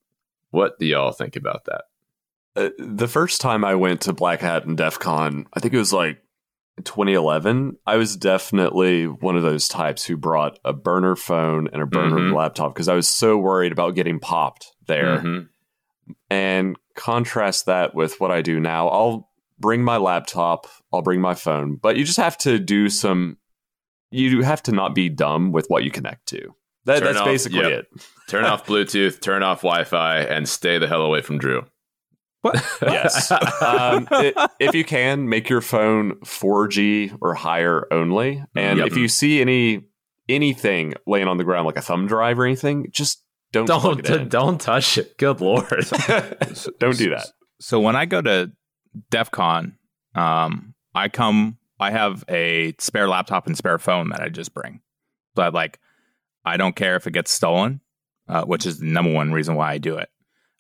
[0.50, 1.84] What do y'all think about that?
[2.54, 5.78] Uh, the first time I went to Black Hat and DEF CON, I think it
[5.78, 6.18] was like
[6.84, 11.86] 2011, I was definitely one of those types who brought a burner phone and a
[11.86, 12.34] burner Mhm.
[12.34, 15.18] laptop because I was so worried about getting popped there.
[15.18, 15.48] Mhm.
[16.30, 18.88] And contrast that with what I do now.
[18.88, 23.38] I'll bring my laptop, I'll bring my phone, but you just have to do some.
[24.10, 26.54] You have to not be dumb with what you connect to.
[26.84, 27.86] That, that's off- basically yep.
[27.94, 28.06] it.
[28.28, 31.64] Turn off Bluetooth, turn off Wi-Fi, and stay the hell away from Drew.
[32.42, 32.64] What?
[32.82, 33.30] Yes.
[33.30, 38.42] um, i if you can, make your phone 4G or higher only.
[38.54, 38.86] And Yep.
[38.88, 39.84] if you see any
[40.28, 43.22] anything laying on the ground, like a thumb drive or anything, just
[43.52, 44.28] don't Don't it in.
[44.28, 45.16] don't touch it.
[45.18, 45.68] Good lord.
[46.78, 47.26] don't do that.
[47.60, 48.50] So when I go to
[49.10, 49.76] DEF CON,
[50.14, 54.80] um, I come, I have a spare laptop and spare phone that I just bring.
[55.34, 55.78] But like,
[56.44, 57.80] I don't care if it gets stolen,
[58.28, 60.08] uh, which is the number one reason why I do it.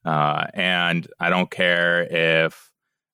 [0.04, 2.70] Uh, and I don't care if,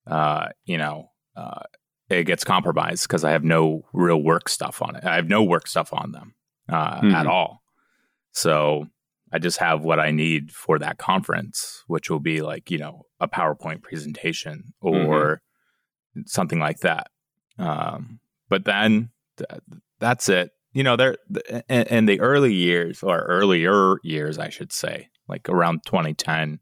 [0.07, 1.63] uh, you know, uh,
[2.09, 5.05] it gets compromised because I have no real work stuff on it.
[5.05, 6.35] I have no work stuff on them
[6.69, 7.13] uh, Mhm.
[7.15, 7.63] at all.
[8.33, 8.89] So
[9.33, 13.07] I just have what I need for that conference, which will be like, you know,
[13.21, 15.43] a PowerPoint presentation or
[16.27, 17.09] something like that.
[17.59, 19.61] Um, but then th-
[19.99, 20.51] that's it.
[20.73, 25.09] You know, there th- in, in the early years or earlier years, I should say,
[25.29, 26.61] like around 2010,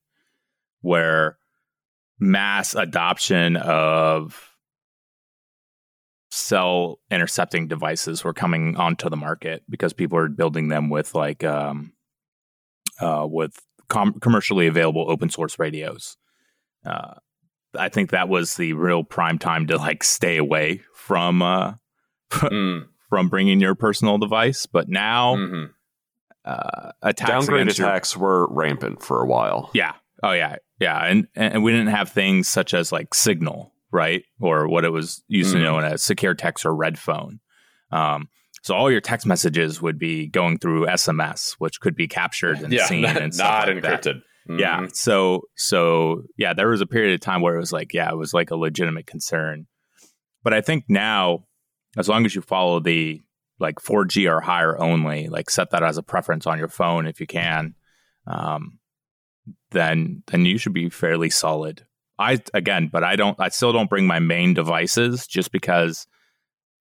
[0.81, 1.39] where
[2.19, 4.57] mass adoption of
[6.31, 11.45] cell intercepting devices were coming onto the market because people are building them with like
[11.45, 11.93] um,
[13.01, 16.17] uh, with com- commercially available open source radios.
[16.85, 17.15] Uh,
[17.79, 21.75] I think that was the real prime time to like stay away from uh,
[22.31, 24.67] Mm, from bringing your personal device.
[24.67, 25.71] But now, mhm.
[26.45, 29.71] uh, attacks Downgrade against your- attacks were rampant for a while.
[29.75, 29.93] yeah.
[30.23, 30.57] Oh yeah.
[30.81, 31.05] Yeah.
[31.05, 34.25] And and we didn't have things such as like Signal, right?
[34.41, 35.63] Or what it was used to Mhm.
[35.63, 37.41] known as secure text or red phone.
[37.93, 38.29] Um,
[38.63, 42.73] so all your text messages would be going through SMS, which could be captured and
[42.73, 44.23] Yeah, seen not, and stuff not like encrypted.
[44.49, 44.81] Yeah.
[44.81, 44.95] Mhm.
[44.95, 48.17] So so yeah, there was a period of time where it was like, yeah, it
[48.17, 49.67] was like a legitimate concern.
[50.43, 51.45] But I think now,
[51.97, 53.21] as long as you follow the
[53.59, 57.21] like 4G or higher only, like set that as a preference on your phone if
[57.21, 57.75] you can,
[58.27, 58.79] um,
[59.71, 61.87] then then you should be fairly solid.
[62.19, 66.07] I again, but I don't I still don't bring my main devices just because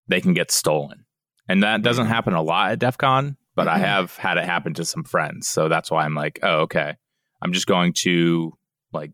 [0.07, 1.04] they can get stolen.
[1.47, 2.09] And that doesn't Mhm.
[2.09, 3.81] happen a lot at DEF CON, but I Mhm.
[3.83, 5.47] have had it happen to some friends.
[5.47, 6.95] So that's why I'm like, oh, okay.
[7.41, 8.53] I'm just going to
[8.93, 9.11] like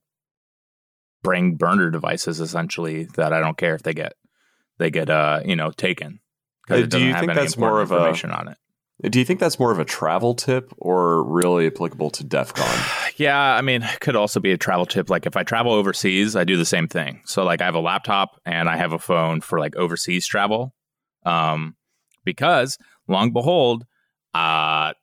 [1.23, 4.13] bring burner devices essentially that I don't care if they get
[4.79, 6.19] they get uh you know taken
[6.69, 8.57] Uh, because do you have think that's more of a- information on it.
[9.11, 12.67] Do you think that's more of a travel tip or really applicable to DEF CON?
[13.17, 15.09] Yeah, I mean, it could also be a travel tip.
[15.09, 17.21] Like if I travel overseas, I do the same thing.
[17.25, 20.73] So like I have a laptop and I have a phone for like overseas travel.
[21.23, 21.75] Um,
[22.23, 23.85] because long behold,
[24.33, 24.93] uh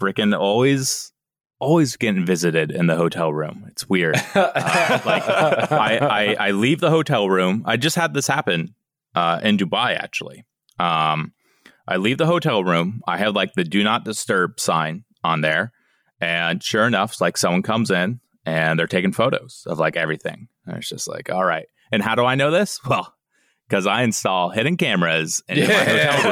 [0.00, 1.12] freaking always
[1.60, 3.64] always getting visited in the hotel room.
[3.68, 4.16] It's weird.
[4.34, 7.62] Uh, like I, I I leave the hotel room.
[7.66, 8.74] I just had this happen
[9.14, 10.44] uh, in Dubai actually.
[10.78, 11.32] Um,
[11.86, 13.00] I leave the hotel room.
[13.06, 15.72] I have like the do not disturb sign on there,
[16.20, 20.48] and sure enough, it's like someone comes in and they're taking photos of like everything.
[20.66, 21.66] And it's just like, all right.
[21.92, 22.80] And how do I know this?
[22.88, 23.12] Well,
[23.68, 26.22] because I install hidden cameras in my hotel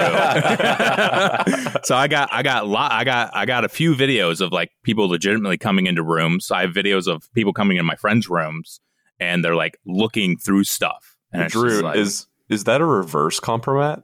[1.64, 1.74] room.
[1.84, 4.70] so I got I got lot I got I got a few videos of like
[4.82, 6.50] people legitimately coming into rooms.
[6.50, 8.80] I have videos of people coming in my friends' rooms
[9.20, 11.16] and they're like looking through stuff.
[11.32, 14.02] And Drew, like, is is that a reverse compromat?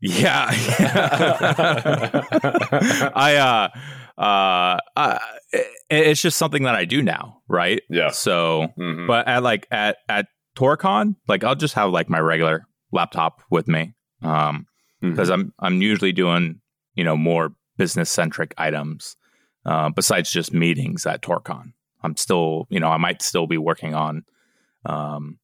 [0.00, 0.48] yeah.
[3.14, 3.68] I uh
[4.20, 5.18] uh, uh
[5.52, 7.82] it, it's just something that I do now, right?
[7.88, 8.10] yeah.
[8.10, 9.06] So Mhm.
[9.06, 13.66] but at like at at ToorCon, like I'll just have like my regular laptop with
[13.68, 13.94] me.
[14.22, 14.66] Um
[15.00, 16.60] because I'm I'm usually doing
[16.94, 19.16] you know more business centric items
[19.66, 21.72] uh, besides just meetings at ToorCon.
[22.04, 24.24] I'm still you know I might still be working on
[24.86, 25.38] um,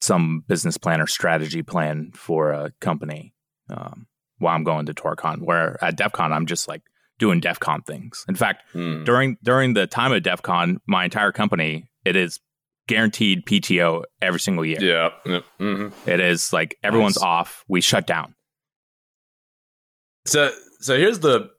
[0.00, 3.34] some business plan or strategy plan for a company
[3.70, 4.06] um,
[4.38, 5.40] while I'm going to ToorCon.
[5.42, 6.82] Where at DEF CON I'm just like
[7.18, 8.24] doing DEF CON things.
[8.28, 9.04] In fact, Mm.
[9.04, 12.38] during during the time of DEF CON, my entire company it is
[12.86, 14.78] guaranteed PTO every single year.
[14.80, 15.10] Yeah.
[15.24, 15.40] yeah.
[15.60, 15.92] Mhm.
[16.06, 17.24] It is like everyone's Nice.
[17.24, 17.64] off.
[17.68, 18.34] We shut down.
[20.26, 21.50] So so here's the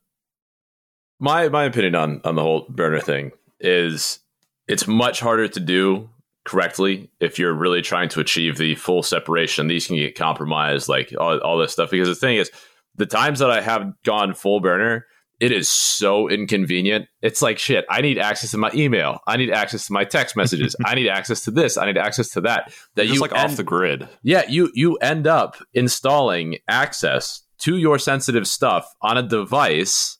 [1.20, 4.20] my my opinion on on the whole burner thing is
[4.68, 6.10] it's much harder to do
[6.46, 9.68] correctly if you're really trying to achieve the full separation.
[9.68, 11.92] These can get compromised, like all, all this stuff.
[11.92, 12.52] Because the thing is,
[12.96, 15.06] the times that I have gone full burner,
[15.40, 17.08] it is so inconvenient.
[17.22, 17.86] It's like shit.
[17.90, 19.20] I need access to my email.
[19.28, 20.76] I need access to my text messages.
[20.86, 21.78] I need access to this.
[21.78, 22.74] I need access to that.
[22.96, 24.08] That you like end, off the grid.
[24.24, 30.18] yeah you you end up installing access to your sensitive stuff on a device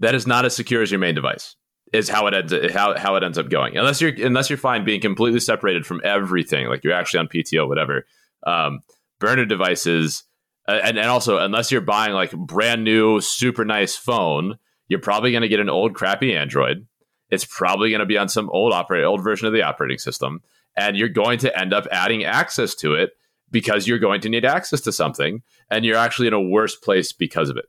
[0.00, 1.56] that is not as secure as your main device.
[1.92, 3.76] Is how it ends how how it ends up going.
[3.76, 7.66] Unless you're unless you're fine being completely separated from everything, like you're actually on PTO,
[7.66, 8.06] whatever.
[8.46, 8.80] Um,
[9.18, 10.24] burner devices
[10.70, 14.56] Uh, and, and also unless you're buying like brand new super nice phone
[14.88, 16.86] you're probably going to get an old crappy android
[17.30, 20.40] it's probably going to be on some old operate old version of the operating system
[20.76, 23.10] and you're going to end up adding access to it
[23.50, 27.12] because you're going to need access to something and you're actually in a worse place
[27.12, 27.66] because of it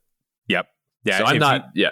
[0.47, 0.67] Yep.
[1.05, 1.17] Yeah.
[1.19, 1.89] so i'm not yeah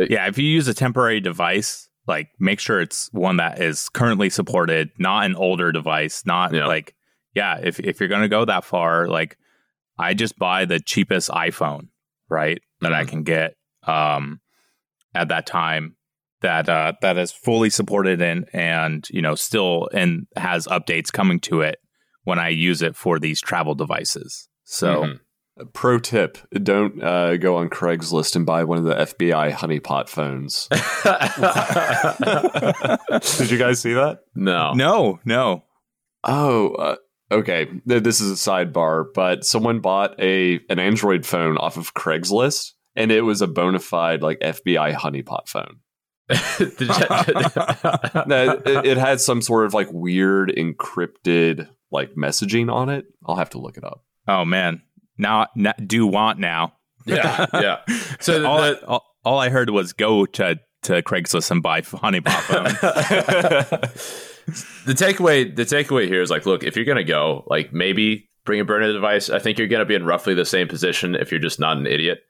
[0.00, 0.26] uh, yeah.
[0.26, 4.90] If you use a temporary device, like make sure it's one that is currently supported,
[4.98, 6.24] not an older device.
[6.24, 6.66] Not Yeah.
[6.66, 6.94] like,
[7.34, 7.58] yeah.
[7.62, 9.36] If if you're gonna go that far, like
[10.02, 11.88] I just buy the cheapest iPhone,
[12.28, 12.60] right?
[12.80, 13.08] That I Mhm.
[13.08, 13.54] can get
[13.86, 14.40] um
[15.14, 15.96] at that time
[16.40, 21.40] that uh that is fully supported and and you know still and has updates coming
[21.40, 21.78] to it
[22.24, 24.48] when I use it for these travel devices.
[24.64, 25.18] So Mhm.
[25.74, 30.66] Pro tip: Don't uh, go on Craigslist and buy one of the FBI honeypot phones.
[33.38, 34.20] Did you guys see that?
[34.34, 35.64] no no, no.
[36.24, 36.96] Oh, uh,
[37.32, 37.68] okay.
[37.86, 43.10] This is a sidebar, but someone bought a an Android phone off of Craigslist, and
[43.10, 45.80] it was a bona fide like FBI honeypot phone.
[48.26, 53.06] No, it, it had some sort of like weird encrypted like messaging on it.
[53.26, 54.04] I'll have to look it up.
[54.28, 54.82] Oh man.
[55.18, 56.74] Now, now do want now.
[57.04, 57.78] yeah yeah
[58.20, 61.80] so the, all, the- all, all I heard was go to, to Craigslist and buy
[61.82, 62.40] honeypot
[63.82, 63.88] phone.
[64.46, 68.60] The takeaway the takeaway here is like look if you're gonna go like maybe bring
[68.60, 69.30] a burner device.
[69.30, 71.86] I think you're gonna be in roughly the same position if you're just not an
[71.86, 72.20] idiot.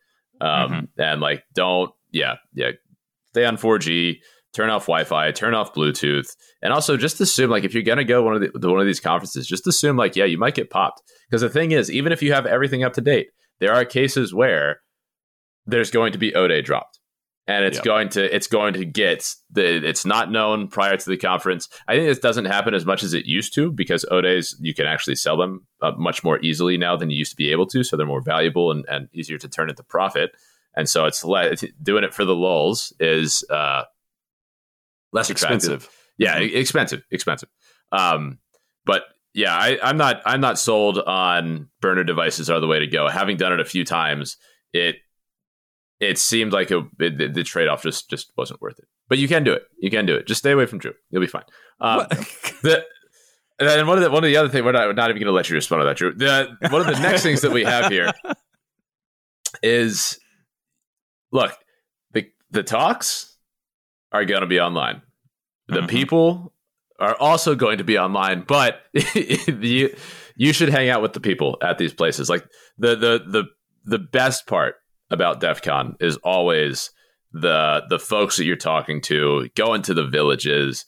[0.41, 2.73] Um, and like don't yeah yeah
[3.31, 4.19] stay on 4g
[4.53, 6.29] turn off wi-fi turn off bluetooth.
[6.61, 8.87] And also just assume like if you're gonna go one of the to one of
[8.87, 11.03] these conferences just assume like yeah you might get popped.
[11.31, 13.29] Because the thing is even if you have everything up to date
[13.61, 14.81] there are cases where
[15.67, 16.99] there's going to be Oday dropped
[17.47, 17.85] and it's Yep.
[17.85, 21.69] going to it's going to get the it's not known prior to the conference.
[21.89, 24.87] I think this doesn't happen as much as it used to because Odays you can
[24.87, 27.83] actually sell them uh, much more easily now than you used to be able to,
[27.83, 30.31] so they're more valuable and, and easier to turn into profit.
[30.77, 33.83] And so it's le- doing it for the lulls is uh,
[35.13, 35.57] less attractive.
[35.59, 35.91] Expensive.
[36.19, 37.49] Yeah, e- expensive, expensive.
[37.91, 38.39] Um,
[38.87, 39.03] but
[39.35, 43.09] yeah, I, I'm not I'm not sold on burner devices are the way to go.
[43.09, 44.37] Having done it a few times,
[44.73, 44.97] it
[46.03, 48.87] it seemed like a, it, the, trade off just just wasn't worth it.
[49.09, 49.63] But you can do it.
[49.79, 50.27] You can do it.
[50.27, 50.95] Just stay away from Drew.
[51.11, 51.45] You'll be fine.
[51.81, 52.07] Um,
[52.63, 52.85] the,
[53.59, 55.21] and then one of the one of the other things we're not, we're not even
[55.21, 56.13] going to let you respond to that, Drew.
[56.15, 58.11] The one of the next things that we have here
[59.63, 60.19] is
[61.31, 61.53] look
[62.13, 63.37] the the talks
[64.11, 65.03] are going to be online.
[65.69, 65.89] The Mhm.
[65.89, 66.53] people
[66.99, 68.81] are also going to be online, but
[69.15, 69.95] you
[70.37, 72.29] you should hang out with the people at these places.
[72.29, 72.45] Like
[72.79, 73.45] the the the
[73.85, 74.77] the best part
[75.13, 76.91] about DEF CON is always
[77.33, 80.85] the the folks that you're talking to, going to the villages,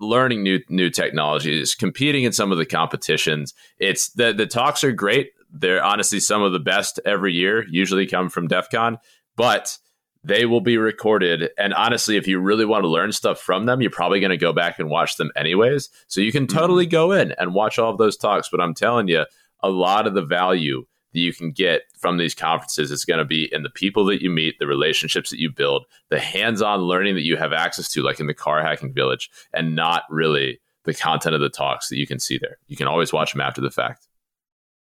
[0.00, 3.54] learning new new technologies, competing in some of the competitions.
[3.78, 5.30] It's the the talks are great.
[5.50, 7.64] They're honestly some of the best every year.
[7.70, 8.98] Usually come from DEF CON,
[9.36, 9.78] but
[10.24, 11.50] they will be recorded.
[11.56, 14.36] And honestly, if you really want to learn stuff from them, you're probably going to
[14.36, 15.88] go back and watch them anyways.
[16.06, 16.90] So you can totally mm-hmm.
[16.90, 18.48] go in and watch all of those talks.
[18.50, 19.24] But I'm telling you,
[19.60, 20.86] a lot of the value
[21.18, 24.22] that you can get from these conferences is going to be in the people that
[24.22, 27.88] you meet, the relationships that you build, the hands on learning that you have access
[27.88, 31.88] to, like in the car hacking village, and not really the content of the talks
[31.88, 32.58] that you can see there.
[32.68, 34.06] You can always watch them after the fact.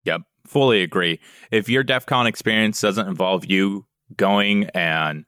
[0.04, 1.20] Yep, fully agree.
[1.50, 5.24] If your DEF CON experience doesn't involve you going and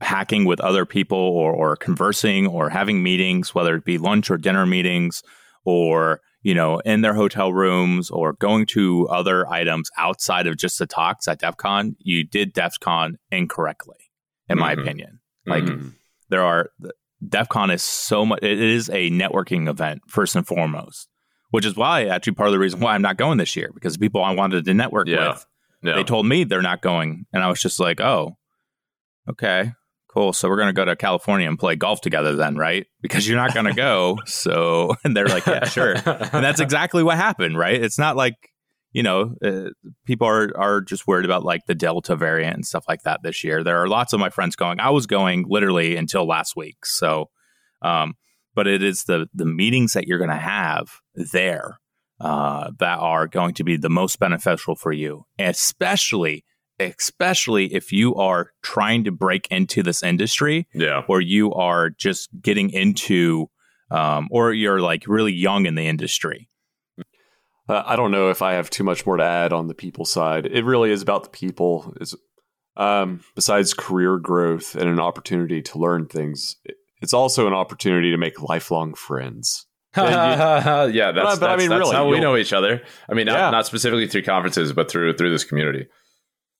[0.00, 4.38] hacking with other people or, or conversing or having meetings, whether it be lunch or
[4.38, 5.22] dinner meetings
[5.64, 10.78] or, you know, in their hotel rooms or going to other items outside of just
[10.78, 13.98] the talks at DEF CON, you did DEF CON incorrectly,
[14.48, 14.80] in my Mhm.
[14.82, 15.20] opinion.
[15.46, 15.92] Like, Mhm.
[16.28, 16.70] there are
[17.28, 21.08] DEF CON is so much it is a networking event first and foremost,
[21.50, 23.98] which is why actually part of the reason why I'm not going this year because
[23.98, 25.28] people I wanted to network Yeah.
[25.32, 25.46] with
[25.82, 25.94] No.
[25.96, 28.38] they told me they're not going and I was just like, "Oh,
[29.28, 29.72] okay.
[30.12, 30.32] Cool.
[30.32, 32.86] So we're going to go to California and play golf together then, right?
[33.00, 37.02] Because you're not going to go." so and they're like, "Yeah, sure." and that's exactly
[37.02, 37.80] what happened, right?
[37.80, 38.34] It's not like
[38.92, 39.70] you know, uh,
[40.04, 43.44] people are are just worried about like the Delta variant and stuff like that this
[43.44, 43.62] year.
[43.62, 44.80] There are lots of my friends going.
[44.80, 46.84] I was going literally until last week.
[46.84, 47.30] So,
[47.82, 48.14] um,
[48.54, 51.78] but it is the the meetings that you're going to have there
[52.20, 56.44] uh, that are going to be the most beneficial for you, especially
[56.80, 61.02] especially if you are trying to break into this industry Yeah.
[61.08, 63.50] or you are just getting into
[63.90, 66.48] um, or you're like really young in the industry.
[67.68, 70.04] Uh, I don't know if I have too much more to add on the people
[70.04, 70.46] side.
[70.46, 71.92] It really is about the people.
[72.00, 72.14] It's,
[72.76, 76.56] um, besides career growth and an opportunity to learn things,
[77.02, 79.66] it's also an opportunity to make lifelong friends.
[79.96, 82.82] yeah, that's, But I- but I mean, that's really, how we know each other.
[83.08, 83.50] I mean, not, Yeah.
[83.50, 85.86] not specifically through conferences, but through through this community.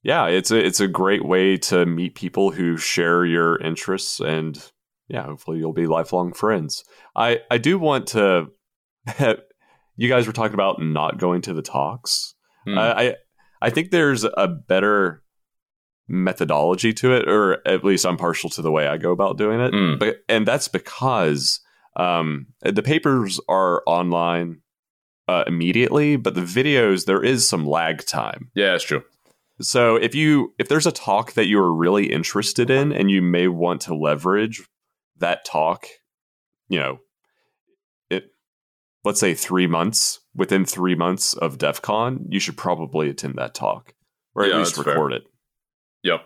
[0.03, 4.59] Yeah, it's a it's a great way to meet people who share your interests, and
[5.09, 6.85] yeah, hopefully you'll be lifelong friends.
[7.15, 8.49] I I do want to.
[9.97, 12.35] you guys were talking about not going to the talks.
[12.65, 12.79] Hmm.
[12.79, 13.15] I, I
[13.63, 15.23] I think there's a better
[16.09, 19.61] methodology to it, or at least I'm partial to the way I go about doing
[19.61, 19.73] it.
[19.73, 19.99] Mm.
[19.99, 21.61] But and that's because
[21.97, 24.61] um, the papers are online
[25.29, 28.51] uh, immediately, but the videos there is some lag time.
[28.55, 29.03] Yeah, it's true.
[29.61, 33.49] So if you if there's a talk that you're really interested in and you may
[33.49, 34.63] want to leverage
[35.19, 35.87] that talk,
[36.69, 36.99] you know,
[38.09, 38.31] it
[39.05, 43.55] let's say 3 months, within 3 months of DEF CON, you should probably attend that
[43.55, 43.95] talk
[44.35, 44.95] or at Yeah, least that's fair.
[44.95, 45.23] record it.
[46.05, 46.21] Yep.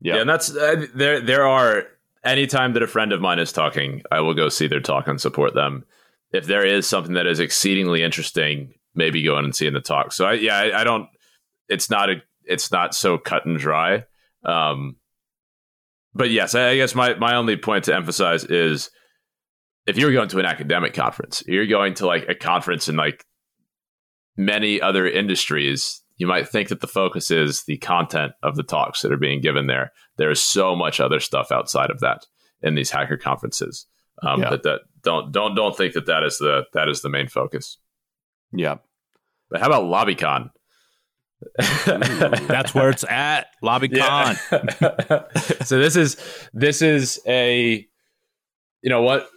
[0.00, 0.14] Yeah.
[0.14, 1.20] Yeah, and that's uh, there.
[1.20, 1.86] There are
[2.24, 5.20] anytime that a friend of mine is talking, I will go see their talk and
[5.20, 5.84] support them.
[6.32, 9.80] If there is something that is exceedingly interesting, maybe go in and see in the
[9.80, 10.12] talk.
[10.12, 11.08] So I, yeah, I, I don't.
[11.68, 12.16] It's not a.
[12.46, 14.04] It's not so cut and dry.
[14.44, 14.96] Um,
[16.14, 18.90] but yes, I, guess my my only point to emphasize is
[19.86, 23.24] if you're going to an academic conference, you're going to like a conference in like
[24.36, 29.02] many other industries, you might think that the focus is the content of the talks
[29.02, 29.92] that are being given there.
[30.16, 32.26] There is so much other stuff outside of that
[32.62, 33.86] in these hacker conferences.
[34.22, 34.50] Um, Yeah.
[34.50, 37.78] That that don't don't don't think that that is the that is the main focus.
[38.52, 38.76] yeah.
[39.50, 40.50] But how about LobbyCon?
[41.58, 43.90] That's where it's at, LobbyCon.
[45.10, 45.62] Yeah.
[45.64, 46.16] so this is
[46.52, 47.86] this is a
[48.82, 49.28] you know what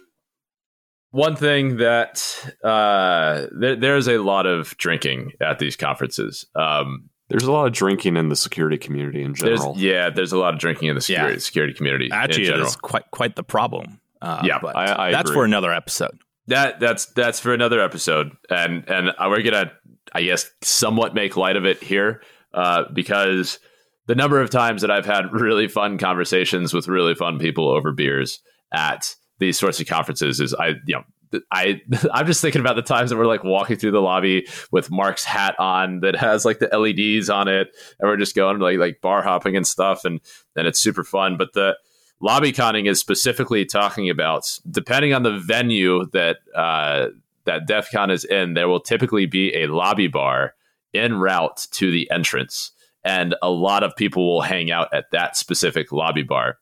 [1.10, 2.22] one thing that
[2.62, 7.72] uh there, there's a lot of drinking at these conferences um There's a lot of
[7.72, 9.74] drinking in the security community in there's general.
[9.78, 11.38] yeah there's a lot of drinking in the security, Yeah.
[11.40, 12.66] security community Actually, in it general.
[12.68, 14.00] is quite quite the problem.
[14.20, 15.40] Uh, Yeah, but I- I that's agree.
[15.42, 16.18] for another episode.
[16.48, 19.70] That that's that's for another episode and and we're gonna
[20.12, 22.22] i guess somewhat make light of it here
[22.54, 23.58] uh because
[24.06, 27.92] the number of times that i've had really fun conversations with really fun people over
[27.92, 28.40] beers
[28.72, 31.04] at these sorts of conferences is i you know
[31.50, 31.80] I
[32.12, 35.24] I'm just thinking about the times that we're like walking through the lobby with Mark's
[35.24, 37.68] hat on that has like the LEDs on it,
[37.98, 40.20] and we're just going like like bar hopping and stuff, and
[40.56, 41.36] and it's super fun.
[41.36, 41.76] But the
[42.20, 47.08] lobby conning is specifically talking about depending on the venue that uh,
[47.44, 50.54] that DEF CON is in, there will typically be a lobby bar
[50.94, 52.72] en route to the entrance,
[53.04, 56.58] and a lot of people will hang out at that specific lobby bar.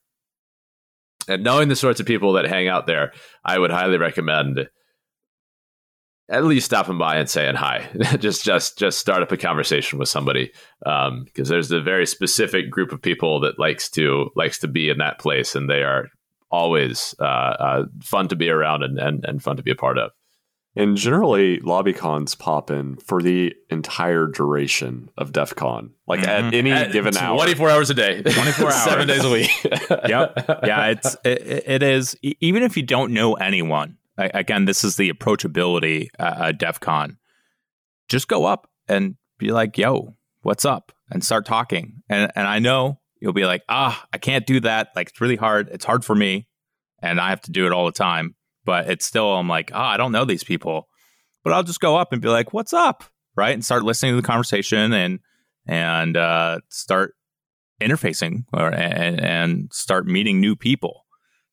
[1.28, 3.12] And knowing the sorts of people that hang out there,
[3.44, 4.68] I would highly recommend
[6.28, 7.88] at least stopping by and saying hi.
[8.18, 12.92] just just just start up a conversation with somebody because there's a very specific group
[12.92, 16.08] of people that likes to likes to be in that place, and they are
[16.50, 19.98] always uh, uh, fun to be around and, and and fun to be a part
[19.98, 20.10] of.
[20.78, 26.26] And generally, LobbyCons pop in for the entire duration of DEF CON, like Mhm.
[26.28, 27.34] at any At given hour.
[27.36, 28.74] 24 hours a day 24 hours.
[28.84, 29.50] seven days a week
[30.06, 30.34] yep.
[30.64, 32.14] Yeah, it's it, it is.
[32.40, 36.80] Even if you don't know anyone, I, again, this is the approachability uh, at DEF
[36.80, 37.18] CON.
[38.08, 42.02] Just go up and be like, "Yo, what's up?" and start talking.
[42.08, 44.88] And and I know you'll be like, "Ah, I can't do that.
[44.96, 45.68] Like it's really hard.
[45.70, 46.46] It's hard for me,
[47.02, 49.90] and I have to do it all the time." But it's still, I'm like, "Ah,
[49.90, 50.88] I don't know these people."
[51.44, 53.04] But I'll just go up and be like, "What's up?"
[53.36, 55.20] Right, and start listening to the conversation and
[55.66, 57.14] and uh, start
[57.80, 61.05] interfacing or and, and start meeting new people.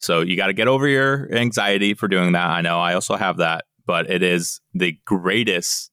[0.04, 2.50] So you got to get over your anxiety for doing that.
[2.50, 5.92] I know I also have that, but it is the greatest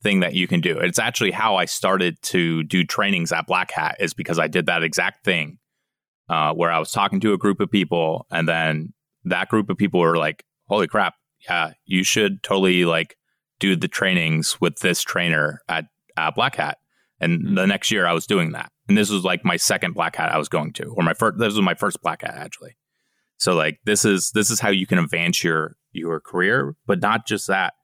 [0.00, 0.78] thing that you can do.
[0.78, 4.66] It's actually how I started to do trainings at Black Hat is because I did
[4.66, 5.58] that exact thing
[6.28, 8.92] uh, where I was talking to a group of people and then
[9.24, 13.16] that group of people were like, holy crap, yeah, you should totally like
[13.58, 15.86] do the trainings with this trainer at,
[16.16, 16.78] at Black Hat.
[17.20, 18.70] And the next year I was doing that.
[18.88, 21.38] And this was like my second Black Hat I was going to, or my first,
[21.38, 22.76] this was my first Black Hat actually.
[23.38, 27.26] So like this is this is how you can advance your your career, but not
[27.26, 27.74] just that,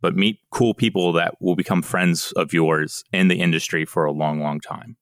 [0.00, 4.12] but meet cool people that will become friends of yours in the industry for a
[4.12, 4.96] long, long time.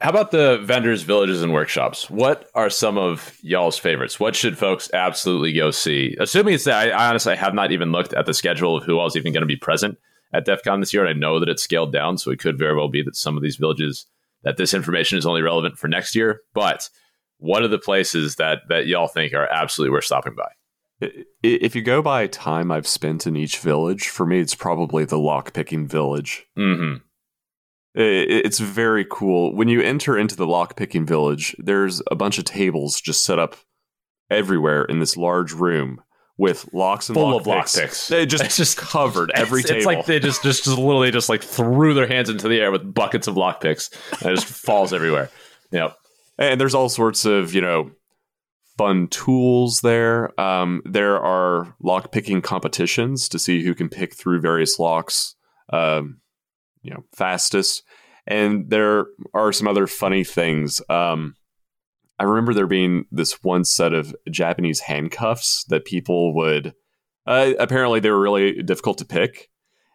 [0.00, 2.08] How about the vendors, villages, and workshops?
[2.08, 4.18] What are some of y'all's favorites?
[4.18, 6.16] What should folks absolutely go see?
[6.18, 8.98] Assuming it's that I, I honestly have not even looked at the schedule of who
[8.98, 9.98] else even going to be present
[10.32, 12.58] at DEF CON this year, and I know that it's scaled down, so it could
[12.58, 14.06] very well be that some of these villages
[14.42, 16.40] that this information is only relevant for next year.
[16.54, 16.88] But
[17.40, 21.10] what are the places that that y'all think are absolutely worth stopping by?
[21.42, 25.16] If you go by time I've spent in each village, for me, it's probably the
[25.16, 26.46] lockpicking village.
[26.58, 26.96] Mm-hmm.
[27.94, 29.56] It's very cool.
[29.56, 33.56] When you enter into the lockpicking village, there's a bunch of tables just set up
[34.30, 36.02] everywhere in this large room
[36.36, 37.78] with locks and full lock of lock picks.
[37.78, 38.08] picks.
[38.08, 39.78] They just It's just covered every it's, table.
[39.78, 42.70] It's like they just, just just literally just like threw their hands into the air
[42.70, 43.90] with buckets of lock picks
[44.22, 45.30] and it just falls everywhere.
[45.72, 45.96] Yep.
[46.40, 47.92] And there's all sorts of you know
[48.76, 50.38] fun tools there.
[50.40, 55.34] Um, there are lock picking competitions to see who can pick through various locks,
[55.70, 56.20] um,
[56.82, 57.82] you know, fastest.
[58.26, 60.80] And there are some other funny things.
[60.88, 61.34] Um,
[62.18, 66.74] I remember there being this one set of Japanese handcuffs that people would.
[67.26, 69.50] Uh, apparently, they were really difficult to pick,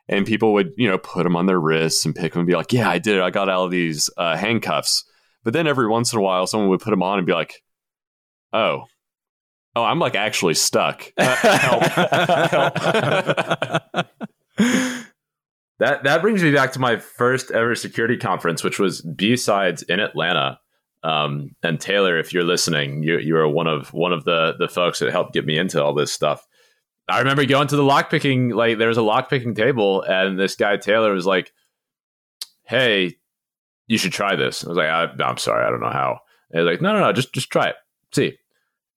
[0.07, 2.55] and people would you know put them on their wrists and pick them and be
[2.55, 3.21] like, "Yeah, I did it.
[3.23, 5.05] I got out of these uh, handcuffs."
[5.45, 7.63] But then every once in a while, someone would put them on and be like,
[8.51, 8.83] "Oh,
[9.75, 11.09] oh, I'm like actually stuck.
[11.17, 11.83] Uh, help,
[13.93, 14.07] help."
[15.79, 19.99] That that brings me back to my first ever security conference, which was BSides in
[19.99, 20.57] Atlanta.
[21.03, 24.69] Um, and Taylor, if you're listening, you you are one of one of the the
[24.69, 26.47] folks that helped get me into all this stuff.
[27.09, 30.77] I remember going to the lockpicking, like there was a lockpicking table, and this guy
[30.77, 31.51] Taylor was like,
[32.63, 33.17] "Hey,
[33.87, 36.19] you should try this." I was like, I, "I'm sorry, I don't know how."
[36.51, 37.75] And like, "No, no, no, just just try it,
[38.13, 38.37] see."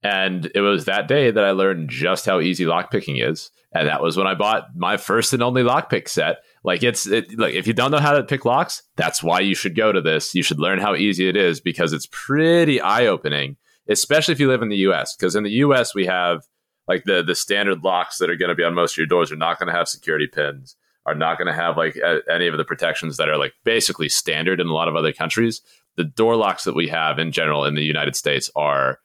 [0.03, 4.03] And it was that day that I learned just how easy lockpicking is, and that
[4.03, 6.39] was when I bought my first and only lockpick set.
[6.65, 9.55] Like it's it, like if you don't know how to pick locks, that's why you
[9.55, 10.35] should go to this.
[10.35, 13.57] You should learn how easy it is because it's pretty eye opening,
[13.89, 15.17] especially if you live in the U.S.
[15.17, 15.95] Because in the U.S.
[15.95, 16.45] we have
[16.87, 19.31] like the the standard locks that are going to be on most of your doors
[19.31, 20.77] are not going to have security pins,
[21.09, 24.09] are not going to have like a, any of the protections that are like basically
[24.09, 25.63] standard in a lot of other countries.
[25.97, 28.99] The door locks that we have in general in the United States are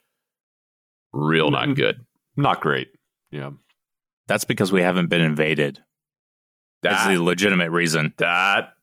[1.14, 2.06] real not good.
[2.36, 2.89] Not great.
[3.32, 3.51] Yeah.
[4.28, 5.80] That's because we haven't been invaded.
[6.82, 8.14] That's the legitimate reason.
[8.18, 8.74] that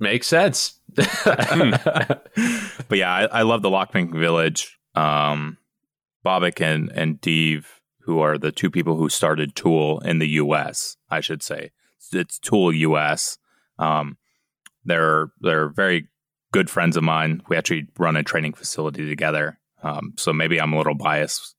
[0.00, 0.80] makes sense.
[2.88, 4.78] But yeah, I, I love the Lockpicking Village.
[4.94, 5.58] Um,
[6.24, 10.96] Babak and and Deve, who are the two people who started TOOOL in the U.S.
[11.10, 11.70] I should say
[12.12, 13.38] it's TOOOL U.S.
[13.78, 14.16] Um,
[14.84, 16.08] they're they're very
[16.52, 17.42] good friends of mine.
[17.48, 19.58] We actually run a training facility together.
[19.82, 21.54] Um, so maybe I'm a little biased.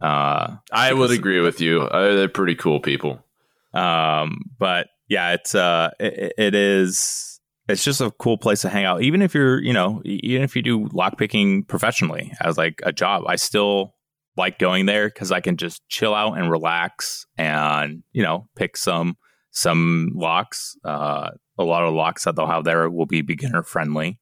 [0.00, 1.82] Uh, I would agree with you.
[1.82, 3.24] Uh, they're pretty cool people.
[3.72, 7.40] um, but yeah, it's uh, it, it is.
[7.68, 9.02] It's just a cool place to hang out.
[9.02, 13.22] Even if you're, you know, even if you do lockpicking professionally as like a job,
[13.26, 13.94] I still
[14.36, 18.76] like going there because I can just chill out and relax and you know pick
[18.76, 19.16] some
[19.52, 20.76] some locks.
[20.84, 24.18] Uh, a lot of locks that they'll have there will be beginner friendly,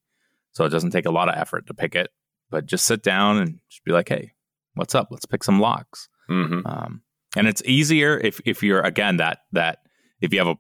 [0.53, 2.11] so it doesn't take a lot of effort to pick it.
[2.51, 4.33] But just sit down and just be like, hey,
[4.75, 5.09] what's up?
[5.11, 6.09] Let's pick some locks.
[6.29, 7.03] hmm Um,
[7.37, 9.79] and it's easier if if you're again that that
[10.21, 10.57] if you have a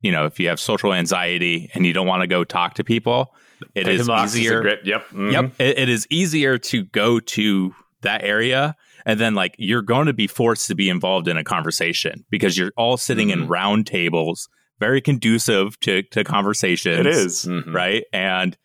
[0.00, 2.84] you know if you have social anxiety and you don't want to go talk to
[2.84, 3.34] people,
[3.74, 4.62] it is easier.
[4.62, 5.06] Great, yep.
[5.10, 5.32] mhm.
[5.32, 8.74] Yep, it, it is easier to go to that area
[9.06, 12.56] and then like you're going to be forced to be involved in a conversation because
[12.58, 13.50] you're all sitting in Mhm.
[13.50, 14.48] round tables,
[14.78, 16.98] very conducive to to conversations.
[17.00, 17.44] It is.
[17.46, 17.72] Mhm.
[17.74, 18.56] right, and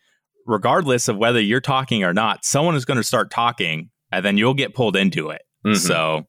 [0.46, 4.36] regardless of whether you're talking or not, someone is going to start talking, and then
[4.38, 5.42] you'll get pulled into it.
[5.66, 5.76] Mhm.
[5.76, 6.26] So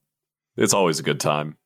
[0.56, 1.56] It's always a good time.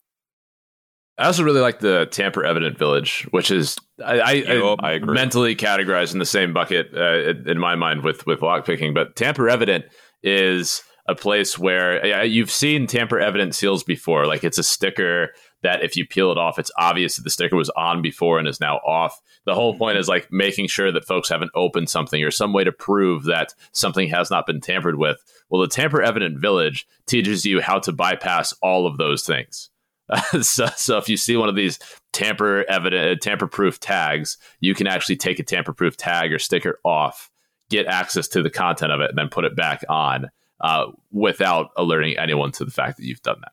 [1.18, 6.12] I also really like the Tamper Evident Village, which is I, I, I, mentally categorized
[6.12, 8.92] in the same bucket uh, in- in my mind with with lockpicking.
[8.94, 9.84] But Tamper Evident
[10.22, 14.26] is a place where yeah, you've seen Tamper Evident seals before.
[14.26, 15.30] Like it's a sticker
[15.62, 18.46] that if you peel it off, it's obvious that the sticker was on before and
[18.46, 19.20] is now off.
[19.44, 20.00] The whole point mm-hmm.
[20.00, 23.54] is like making sure that folks haven't opened something or some way to prove that
[23.72, 25.22] something has not been tampered with.
[25.50, 29.70] Well, the Tamper Evident Village teaches you how to bypass all of those things.
[30.40, 31.78] so, so if you see one of these
[32.12, 36.38] tamper evident uh, tamper proof tags, you can actually take a tamper proof tag or
[36.38, 37.30] sticker off,
[37.70, 40.30] get access to the content of it, and then put it back on
[40.62, 43.52] uh, without alerting anyone to the fact that you've done that.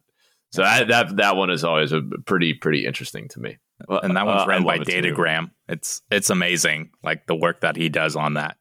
[0.52, 3.58] So that that that one is always a pretty pretty interesting to me.
[3.88, 5.02] and that one's Uh, I by love it too.
[5.14, 5.52] Datagram.
[5.68, 8.58] It's it's amazing, like the work that he does on that.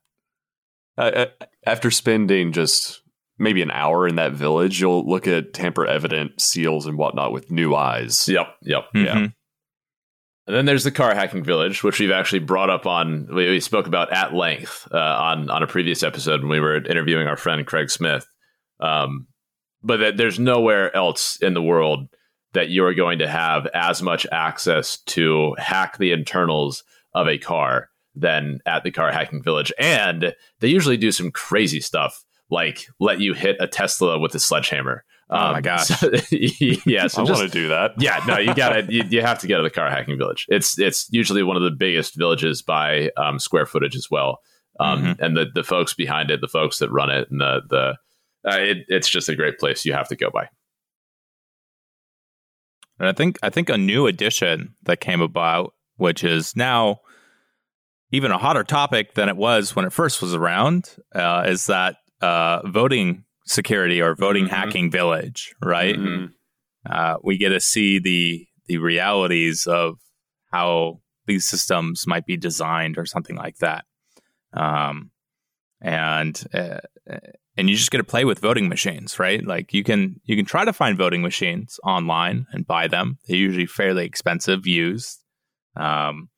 [0.98, 1.26] Uh, uh,
[1.66, 3.02] after spending just
[3.38, 7.50] maybe an hour in that village, you'll look at tamper evident seals and whatnot with
[7.50, 8.28] new eyes.
[8.28, 8.84] Yep, yep.
[8.94, 9.14] Yeah.
[9.14, 9.34] Mhm.
[10.48, 13.28] And then there's the car hacking village, which we've actually brought up on.
[13.32, 16.76] We, we spoke about at length uh, on on a previous episode when we were
[16.76, 18.26] interviewing our friend Craig Smith.
[18.80, 19.26] Um,
[19.82, 22.08] but that there's nowhere else in the world
[22.52, 26.82] that you're going to have as much access to hack the internals
[27.14, 29.72] of a car than at the car hacking village.
[29.78, 34.40] And they usually do some crazy stuff like let you hit a Tesla with a
[34.40, 35.04] sledgehammer.
[35.30, 35.88] Oh my gosh!
[35.88, 37.92] So, yeah, so I want to do that.
[37.98, 40.46] yeah, no, you gotta, you, you have to go to the car hacking village.
[40.48, 44.38] It's it's usually one of the biggest villages by um, square footage as well.
[44.80, 45.20] Um, Mhm.
[45.20, 47.96] And the the folks behind it, the folks that run it, and the the
[48.46, 50.48] uh, it, it's just a great place you have to go by.
[52.98, 56.98] And I think I think a new addition that came about, which is now
[58.10, 61.96] even a hotter topic than it was when it first was around, uh, is that
[62.20, 64.50] uh, voting security or voting Mhm.
[64.50, 65.54] hacking village.
[65.62, 65.96] Right?
[65.96, 66.32] Mhm.
[66.88, 69.98] Uh, we get to see the the realities of
[70.52, 73.84] how these systems might be designed or something like that.
[74.54, 75.10] Um,
[75.80, 76.78] and uh,
[77.58, 79.44] and you just get to play with voting machines, right?
[79.44, 83.18] Like you can you can try to find voting machines online and buy them.
[83.26, 85.22] They're usually fairly expensive used.
[85.76, 86.30] Um,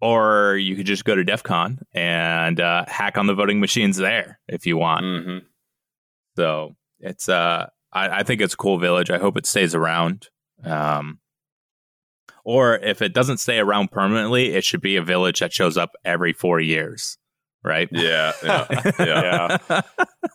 [0.00, 3.96] or you could just go to DEF CON and uh, hack on the voting machines
[3.96, 5.04] there if you want.
[5.04, 5.42] Mhm.
[6.36, 9.10] So it's uh I, I think it's a cool village.
[9.10, 10.28] I hope it stays around.
[10.64, 11.18] Um
[12.44, 15.90] or if it doesn't stay around permanently, it should be a village that shows up
[16.04, 17.18] every four years.
[17.64, 17.88] Right?
[17.90, 18.92] Yeah, yeah,
[19.68, 19.80] yeah.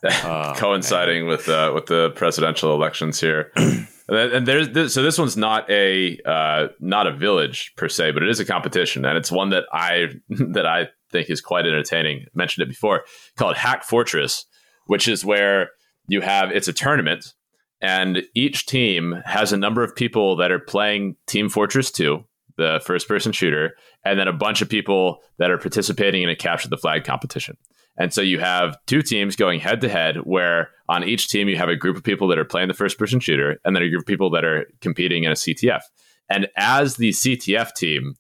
[0.05, 3.51] Oh, coinciding with uh, with the presidential elections here.
[3.55, 8.11] and, and there's this, so this one's not a uh, not a village per se,
[8.11, 11.65] but it is a competition, and it's one that I that I think is quite
[11.65, 12.23] entertaining.
[12.25, 13.03] I mentioned it before,
[13.37, 14.45] called Hack Fortress,
[14.87, 15.69] which is where
[16.07, 17.33] you have it's a tournament,
[17.81, 22.25] and each team has a number of people that are playing Team Fortress Two,
[22.57, 23.75] the first person shooter,
[24.05, 27.57] and then a bunch of people that are participating in a capture the flag competition.
[27.97, 31.57] And so you have two teams going head to head, where on each team you
[31.57, 33.89] have a group of people that are playing the first person shooter, and then a
[33.89, 35.81] group of people that are competing in a CTF.
[36.29, 38.15] And as the CTF team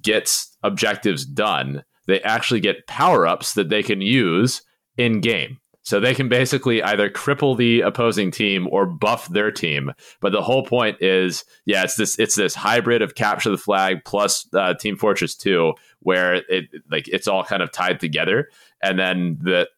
[0.00, 4.62] gets objectives done, they actually get power ups that they can use
[4.96, 5.58] in game.
[5.84, 9.92] So they can basically either cripple the opposing team or buff their team.
[10.20, 14.04] But the whole point is, yeah, it's this it's this hybrid of capture the flag
[14.04, 18.48] plus uh, Team Fortress Two, where it like it's all kind of tied together.
[18.80, 19.68] And then the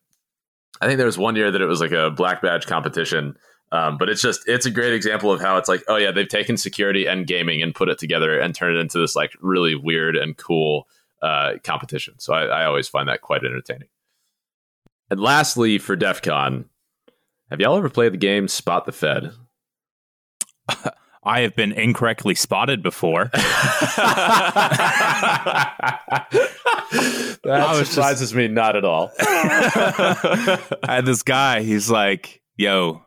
[0.80, 3.36] I think there was one year that it was like a black badge competition.
[3.72, 6.28] Um, but it's just it's a great example of how it's like, oh yeah, they've
[6.28, 9.74] taken security and gaming and put it together and turned it into this like really
[9.74, 10.86] weird and cool
[11.22, 12.18] uh, competition.
[12.18, 13.88] So I, I always find that quite entertaining.
[15.10, 16.66] And lastly, for DEF CON,
[17.50, 19.32] have y'all ever played the game Spot the Fed?
[21.26, 23.30] I have been incorrectly spotted before.
[23.32, 23.40] that
[27.44, 29.10] was just- surprises me not at all.
[29.18, 33.02] I had this guy, he's like, yo,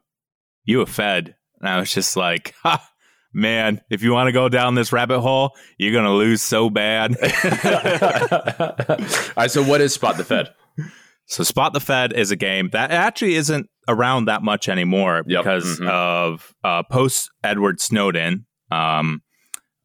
[0.66, 1.36] you a Fed.
[1.60, 2.88] And I was just like, ha,
[3.34, 6.70] man, if you want to go down this rabbit hole, you're going to lose so
[6.70, 7.16] bad.
[7.18, 7.30] all
[9.38, 10.50] right, so what is Spot the Fed?
[11.28, 15.44] So Spot the Fed is a game that actually isn't around that much anymore Yep.
[15.44, 15.88] because Mhm.
[15.90, 18.46] of uh, post Edward Snowden.
[18.72, 19.22] Um,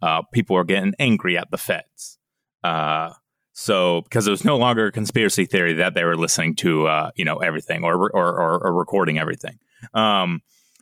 [0.00, 2.18] uh, people are getting angry at the Feds.
[2.64, 3.10] Uh,
[3.52, 7.10] so because it was no longer a conspiracy theory that they were listening to, uh,
[7.16, 9.58] you know, everything or, or, or, or recording everything.
[9.94, 10.40] Um,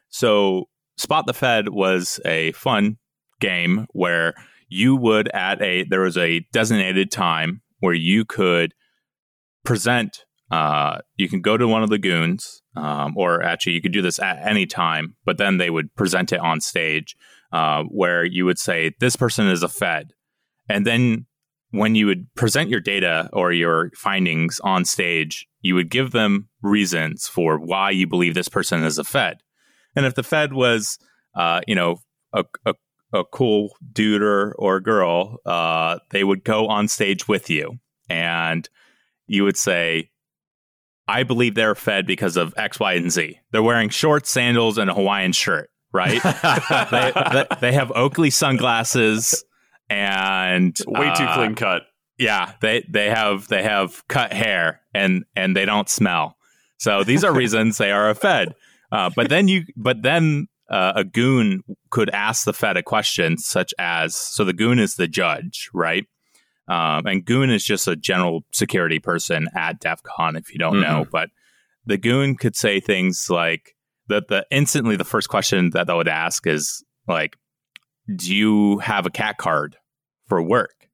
[0.08, 2.98] so Spot the Fed was a fun
[3.40, 4.34] game where
[4.68, 8.74] you would at a there was a designated time where you could
[9.64, 13.92] present uh, you can go to one of the goons um, or actually you could
[13.92, 17.16] do this at any time but then they would present it on stage
[17.52, 20.12] uh, where you would say this person is a fed.
[20.68, 21.26] And then
[21.70, 26.48] when you would present your data or your findings on stage you would give them
[26.62, 29.38] reasons for why you believe this person is a fed.
[29.94, 30.98] And if the fed was
[31.34, 31.98] uh, you know
[32.32, 32.74] a, a,
[33.12, 37.78] a cool dude or, or girl uh, they would go on stage with you.
[38.08, 38.68] And
[39.26, 40.10] you would say
[41.10, 43.40] I believe they're fed because of X, Y, and Z.
[43.50, 46.22] They're wearing shorts, sandals, and a Hawaiian shirt, right?
[46.90, 49.44] they, they, they have Oakley sunglasses
[49.88, 51.82] and Way too uh, clean cut.
[52.16, 56.36] Yeah, they they have they have cut hair and and they don't smell.
[56.78, 58.54] So these are reasons they are a Fed.
[58.92, 63.36] Uh, but then you but then uh, a goon could ask the Fed a question
[63.36, 66.06] such as so the goon is the judge, right?
[66.70, 70.80] Um, and goon is just a general security person at DEF CON, if you don't
[70.80, 71.04] know.
[71.10, 71.30] But
[71.84, 73.74] the goon could say things like
[74.06, 74.28] that.
[74.28, 77.36] The instantly the first question that they would ask is like,
[78.14, 79.76] "Do you have a CAC card
[80.28, 80.88] for work?"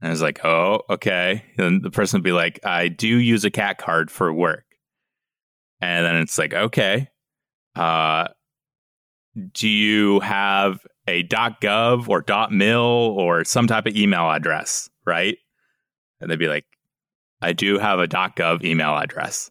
[0.00, 3.50] And it's like, "Oh, okay." And the person would be like, "I do use a
[3.50, 4.66] CAC card for work."
[5.80, 7.08] And then it's like, "Okay,
[7.74, 8.28] uh,
[9.52, 15.38] do you have a .gov or .mil or some type of email address, right?
[16.20, 16.64] And they'd be like,
[17.42, 19.50] I do have a .gov email address.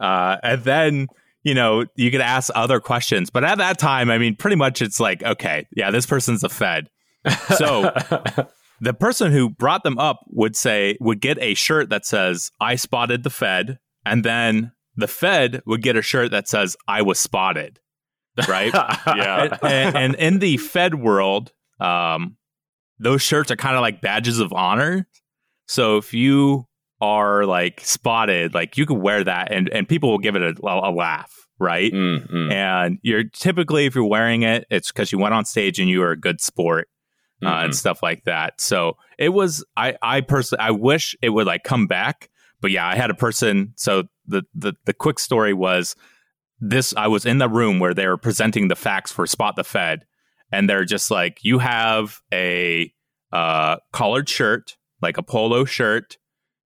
[0.00, 1.08] Uh, and then,
[1.42, 3.30] you know, you could ask other questions.
[3.30, 6.48] But at that time, I mean, pretty much it's like, okay, yeah, this person's a
[6.48, 6.88] Fed.
[7.56, 7.82] So
[8.80, 12.76] the person who brought them up would say, would get a shirt that says, I
[12.76, 13.78] spotted the Fed.
[14.04, 17.80] And then the Fed would get a shirt that says, I was spotted.
[18.48, 18.72] Right?
[19.06, 19.58] yeah.
[19.62, 22.36] and, and, in the Fed world, um,
[22.98, 25.06] those shirts are kind of like badges of honor.
[25.66, 26.66] So if you
[27.00, 30.54] are like spotted, like you can wear that and, and people will give it a,
[30.62, 31.92] a laugh, right?
[31.92, 35.78] Mm, mm, And you're typically, if you're wearing it, it's because you went on stage
[35.78, 36.88] and you were a good sport
[37.42, 37.64] uh, mhm.
[37.64, 38.60] and stuff like that.
[38.60, 42.30] So it was, I, I personally, I wish it would like come back.
[42.60, 43.74] But yeah, I had a person.
[43.76, 45.94] So the, the, the quick story was
[46.60, 49.64] this I was in the room where they were presenting the facts for Spot the
[49.64, 50.04] Fed.
[50.52, 52.92] And they're just like, you have a
[53.32, 56.16] uh, collared shirt, like a polo shirt.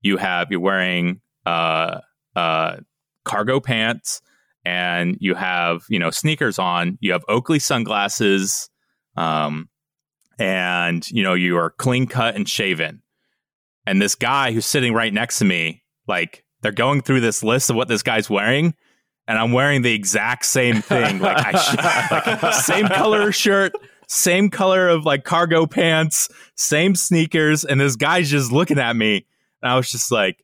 [0.02, 2.00] You have, you're wearing uh,
[2.36, 2.78] uh,
[3.24, 4.22] cargo pants
[4.64, 6.98] and you have, you know, sneakers on.
[7.00, 8.70] You have Oakley sunglasses.
[9.16, 9.70] Um,
[10.40, 13.02] and you know you are clean cut and shaven
[13.86, 17.70] and this guy who's sitting right next to me like they're going through this list
[17.70, 18.74] of what this guy's wearing
[19.28, 23.74] and i'm wearing the exact same thing like i like, same color shirt
[24.08, 29.26] same color of like cargo pants same sneakers and this guy's just looking at me
[29.62, 30.44] and i was just like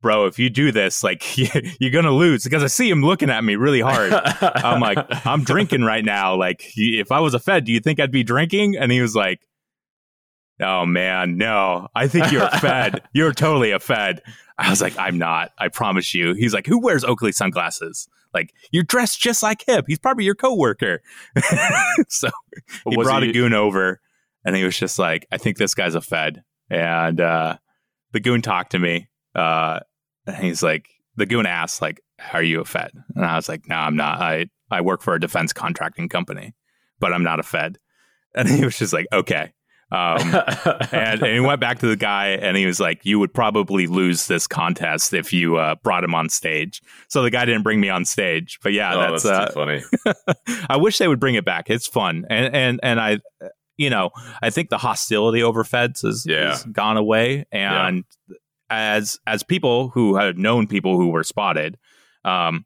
[0.00, 1.36] bro if you do this like
[1.80, 4.12] you're gonna lose because i see him looking at me really hard
[4.42, 6.34] I'm like, I'm drinking right now.
[6.36, 8.76] Like, if I was a Fed, do you think I'd be drinking?
[8.76, 9.40] And he was like,
[10.62, 11.88] Oh man, no.
[11.94, 13.02] I think you're a Fed.
[13.12, 14.22] You're totally a Fed.
[14.58, 15.52] I was like, I'm not.
[15.58, 16.34] I promise you.
[16.34, 18.08] He's like, Who wears Oakley sunglasses?
[18.32, 19.84] Like, you're dressed just like him.
[19.86, 21.00] He's probably your coworker.
[22.08, 22.28] so
[22.88, 24.00] he Was brought he- a goon over,
[24.44, 26.42] and he was just like, I think this guy's a Fed.
[26.70, 27.56] And uh,
[28.12, 29.08] the goon talked to me.
[29.34, 29.80] Uh,
[30.26, 32.00] and he's like, the goon asked, like,
[32.32, 32.92] are you a Fed?
[33.16, 34.20] And I was like, no, I'm not.
[34.20, 36.54] I, I work for a defense contracting company,
[37.00, 37.78] but I'm not a Fed.
[38.34, 39.52] And he was just like, okay.
[39.92, 40.18] Um,
[40.92, 43.86] and, and he went back to the guy and he was like, you would probably
[43.86, 46.80] lose this contest if you uh, brought him on stage.
[47.08, 48.58] So the guy didn't bring me on stage.
[48.62, 50.64] But yeah, oh, that's, that's, uh, too funny.
[50.68, 51.70] I wish they would bring it back.
[51.70, 52.24] It's fun.
[52.30, 53.18] And, and, and I,
[53.76, 54.10] you know,
[54.42, 56.50] I think the hostility over feds has, Yeah.
[56.50, 57.46] has gone away.
[57.50, 58.04] And
[58.68, 61.78] as, as people who had known people who were spotted,
[62.24, 62.64] um,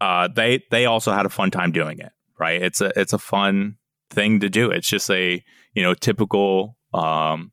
[0.00, 2.10] uh, they they also had a fun time doing it.
[2.38, 2.60] Right?
[2.60, 3.76] It's a it's a fun
[4.10, 4.68] thing to do.
[4.70, 5.44] It's just a
[5.74, 7.52] you know typical um,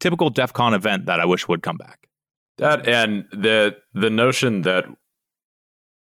[0.00, 2.08] typical DEF CON event that I wish would come back.
[2.58, 4.84] That and the the notion that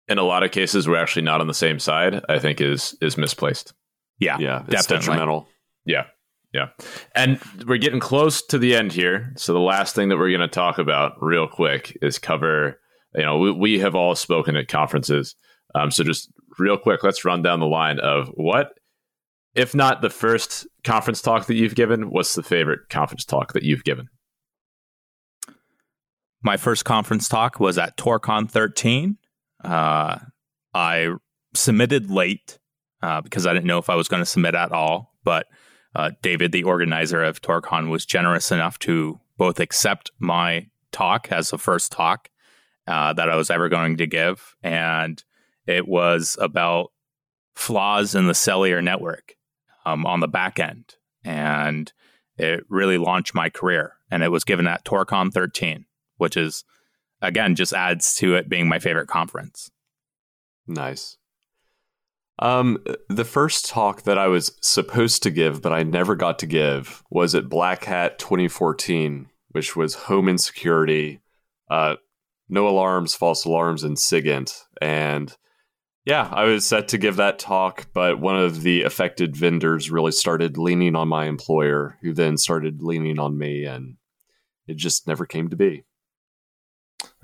[0.08, 2.96] in a lot of cases we're actually not on the same side, I think is
[3.02, 3.74] is misplaced.
[4.20, 4.98] Yeah, Yeah, it's Definitely.
[5.00, 5.48] detrimental.
[5.86, 6.06] Yeah.
[6.54, 6.68] Yeah.
[7.16, 9.34] And we're getting close to the end here.
[9.38, 12.80] So the last thing that we're going to talk about real quick is cover,
[13.16, 15.36] you know, we, we have all spoken at conferences.
[15.74, 18.74] Um, so just real quick, let's run down the line of what,
[19.56, 23.64] if not the first conference talk that you've given, what's the favorite conference talk that
[23.64, 24.10] you've given?
[26.44, 29.18] my first conference talk was at ToorCon 13.
[29.64, 30.20] Uh,
[30.74, 31.14] I
[31.54, 32.60] submitted late
[33.02, 35.14] uh, because I didn't know if I was going to submit at all.
[35.24, 35.48] But
[35.96, 41.50] uh, David, the organizer of ToorCon, was generous enough to both accept my talk as
[41.50, 42.30] the first talk
[42.88, 44.56] uh, that I was ever going to give.
[44.62, 45.24] And
[45.66, 46.92] it was about
[47.56, 49.36] flaws in the cellular network
[49.86, 50.96] um, on the back end.
[51.24, 51.92] And
[52.38, 53.94] it really launched my career.
[54.12, 55.86] And it was given at ToorCon 13
[56.18, 56.64] which is
[57.22, 59.72] again just adds to it being my favorite conference.
[60.68, 61.18] Nice.
[62.40, 66.46] Um, the first talk that I was supposed to give, but I never got to
[66.48, 71.22] give, was at Black Hat 2014, which was home insecurity,
[71.70, 71.98] uh,
[72.50, 74.64] no alarms, false alarms, and SIGINT.
[74.82, 75.36] And
[76.06, 80.12] yeah, I was set to give that talk, but one of the affected vendors really
[80.12, 83.98] started leaning on my employer, who then started leaning on me, and
[84.68, 85.84] it just never came to be,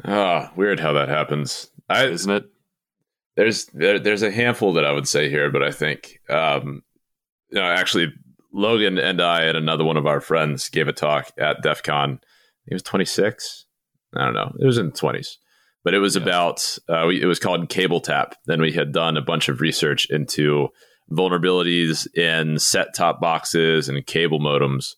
[0.06, 1.72] Ah, weird how that happens.
[1.90, 2.46] I, isn't it?
[3.40, 6.84] there's there, there's a handful that I would say here, but I think um,
[7.50, 8.12] you know actually
[8.52, 12.20] Logan and I and another one of our friends gave a talk at DEF CON.
[12.68, 13.66] He was 26.
[14.16, 14.52] I don't know.
[14.60, 15.38] It was in the 20s,
[15.84, 16.24] but it was Yes.
[16.24, 18.36] about uh, we, it was called Cable Tap.
[18.46, 20.70] Then we had done a bunch of research into
[21.12, 24.96] vulnerabilities in set top boxes and cable modems,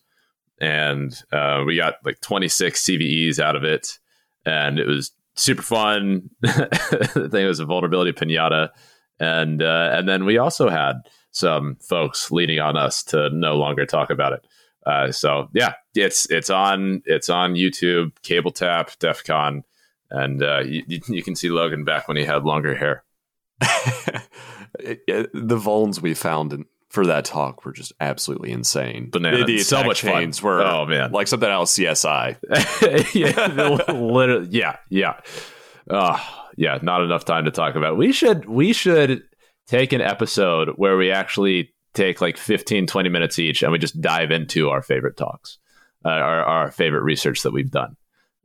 [0.60, 3.98] and uh, we got like 26 CVEs out of it,
[4.44, 6.30] and it was super fun.
[6.44, 6.68] I
[7.04, 8.70] think it was a vulnerability pinata,
[9.18, 10.96] and uh, and then we also had
[11.30, 14.46] some folks leaning on us to no longer talk about it.
[14.86, 19.62] Uh, so yeah, it's it's on it's on YouTube, Cable Tap, DEF CON,
[20.12, 23.02] and uh, you, you can see Logan back when he had longer hair.
[23.60, 29.08] the vulns we found in, for that talk were just absolutely insane.
[29.10, 29.44] Banana.
[29.46, 30.32] The So attack much fun.
[30.42, 31.12] were Oh, man.
[31.12, 32.36] like something out of CSI.
[33.14, 35.18] yeah, literally, yeah, yeah.
[35.88, 36.18] Uh,
[36.56, 37.96] yeah, not enough time to talk about.
[37.96, 39.22] We should we should
[39.66, 44.00] take an episode where we actually take like 15 20 minutes each and we just
[44.00, 45.58] dive into our favorite talks.
[46.04, 47.96] Uh, our our favorite research that we've done.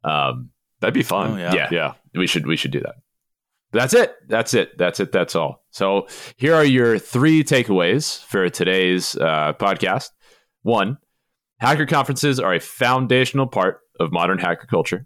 [0.05, 1.33] Um That'd be fun.
[1.33, 1.53] Oh, yeah.
[1.53, 1.67] yeah.
[1.71, 1.93] yeah.
[2.15, 2.95] we should we should do that.
[3.71, 4.15] That's it.
[4.27, 4.77] That's it.
[4.77, 5.11] That's it.
[5.11, 5.63] That's all.
[5.71, 6.07] So
[6.37, 10.09] here are your three takeaways for today's uh, podcast.
[10.61, 10.97] One,
[11.57, 15.05] hacker conferences are a foundational part of modern hacker culture.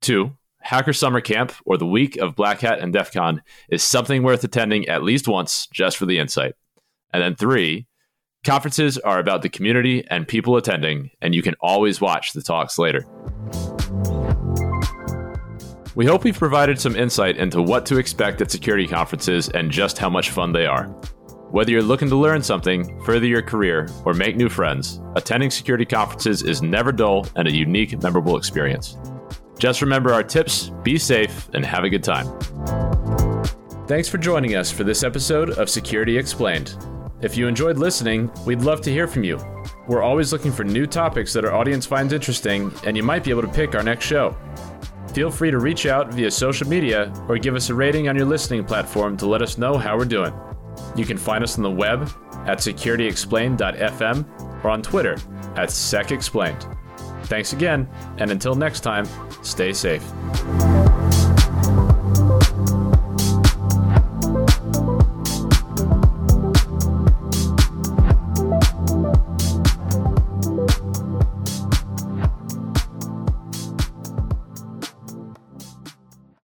[0.00, 4.22] Two, Hacker Summer Camp or the week of Black Hat and DEF CON is something
[4.22, 6.54] worth attending at least once just for the insight.
[7.12, 7.86] And then three,
[8.44, 12.78] conferences are about the community and people attending, and you can always watch the talks
[12.78, 13.04] later.
[15.98, 19.98] We hope we've provided some insight into what to expect at security conferences and just
[19.98, 20.84] how much fun they are.
[21.50, 25.84] Whether you're looking to learn something, further your career, or make new friends, attending security
[25.84, 28.96] conferences is never dull and a unique, memorable experience.
[29.58, 32.26] Just remember our tips, be safe, and have a good time.
[33.88, 36.76] Thanks for joining us for this episode of Security Explained.
[37.22, 39.40] If you enjoyed listening, we'd love to hear from you.
[39.88, 43.30] We're always looking for new topics that our audience finds interesting, and you might be
[43.30, 44.36] able to pick our next show.
[45.14, 48.26] Feel free to reach out via social media or give us a rating on your
[48.26, 50.32] listening platform to let us know how we're doing.
[50.96, 52.10] You can find us on the web
[52.46, 55.14] at securityexplained.fm or on Twitter
[55.56, 56.76] at SecExplained.
[57.24, 57.88] Thanks again,
[58.18, 59.06] and until next time,
[59.42, 60.04] stay safe.